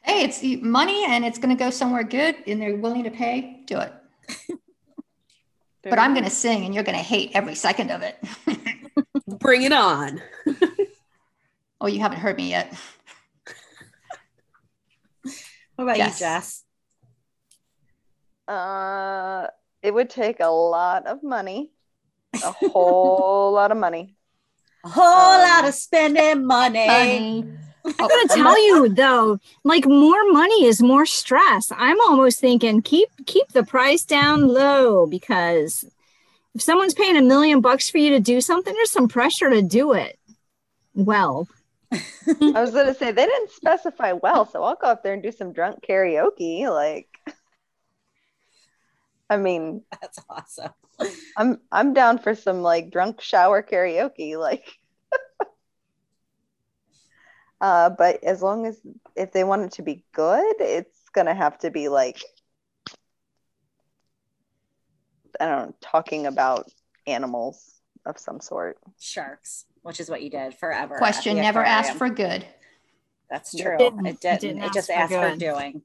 [0.00, 3.60] Hey, it's money, and it's going to go somewhere good, and they're willing to pay.
[3.66, 3.92] Do it.
[5.82, 8.18] but I'm going to sing, and you're going to hate every second of it.
[9.38, 10.20] Bring it on.
[11.80, 12.74] oh, you haven't heard me yet.
[15.76, 16.20] What about yes.
[16.20, 16.64] you, Jess?
[18.46, 19.46] Uh,
[19.82, 21.70] it would take a lot of money,
[22.34, 24.14] a whole lot of money,
[24.84, 26.86] a whole um, lot of spending money.
[26.86, 27.46] money.
[27.84, 31.72] I'm gonna tell you though, like more money is more stress.
[31.74, 35.84] I'm almost thinking keep keep the price down low because
[36.54, 39.62] if someone's paying a million bucks for you to do something, there's some pressure to
[39.62, 40.18] do it
[40.94, 41.48] well.
[41.92, 45.32] I was gonna say they didn't specify well, so I'll go up there and do
[45.32, 46.68] some drunk karaoke.
[46.68, 47.08] Like,
[49.28, 50.72] I mean, that's awesome.
[51.36, 54.38] I'm I'm down for some like drunk shower karaoke.
[54.38, 54.79] Like,
[57.60, 58.80] uh, but as long as
[59.16, 62.22] if they want it to be good, it's gonna have to be like
[65.40, 66.70] I don't know, talking about
[67.06, 68.78] animals of some sort.
[68.98, 70.96] Sharks which is what you did forever.
[70.96, 72.46] Question never asked for good.
[73.30, 73.74] That's true.
[73.74, 74.06] It didn't.
[74.06, 74.40] It, didn't.
[74.40, 75.82] didn't it just asked for, for doing.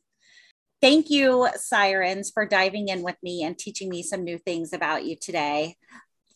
[0.82, 5.06] Thank you, Sirens, for diving in with me and teaching me some new things about
[5.06, 5.78] you today.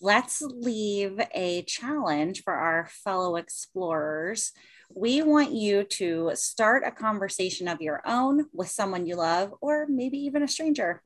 [0.02, 4.54] let's leave a challenge for our fellow explorers.
[4.94, 9.86] We want you to start a conversation of your own with someone you love, or
[9.88, 11.02] maybe even a stranger.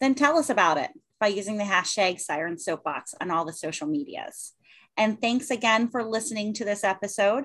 [0.00, 3.86] Then tell us about it by using the hashtag Siren Soapbox on all the social
[3.86, 4.52] medias.
[4.96, 7.44] And thanks again for listening to this episode.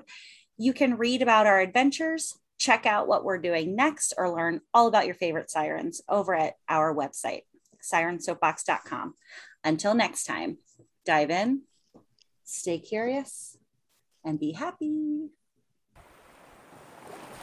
[0.58, 4.88] You can read about our adventures, check out what we're doing next, or learn all
[4.88, 7.42] about your favorite sirens over at our website,
[7.82, 9.14] sirensoapbox.com.
[9.64, 10.58] Until next time,
[11.06, 11.62] dive in,
[12.44, 13.56] stay curious,
[14.24, 15.30] and be happy.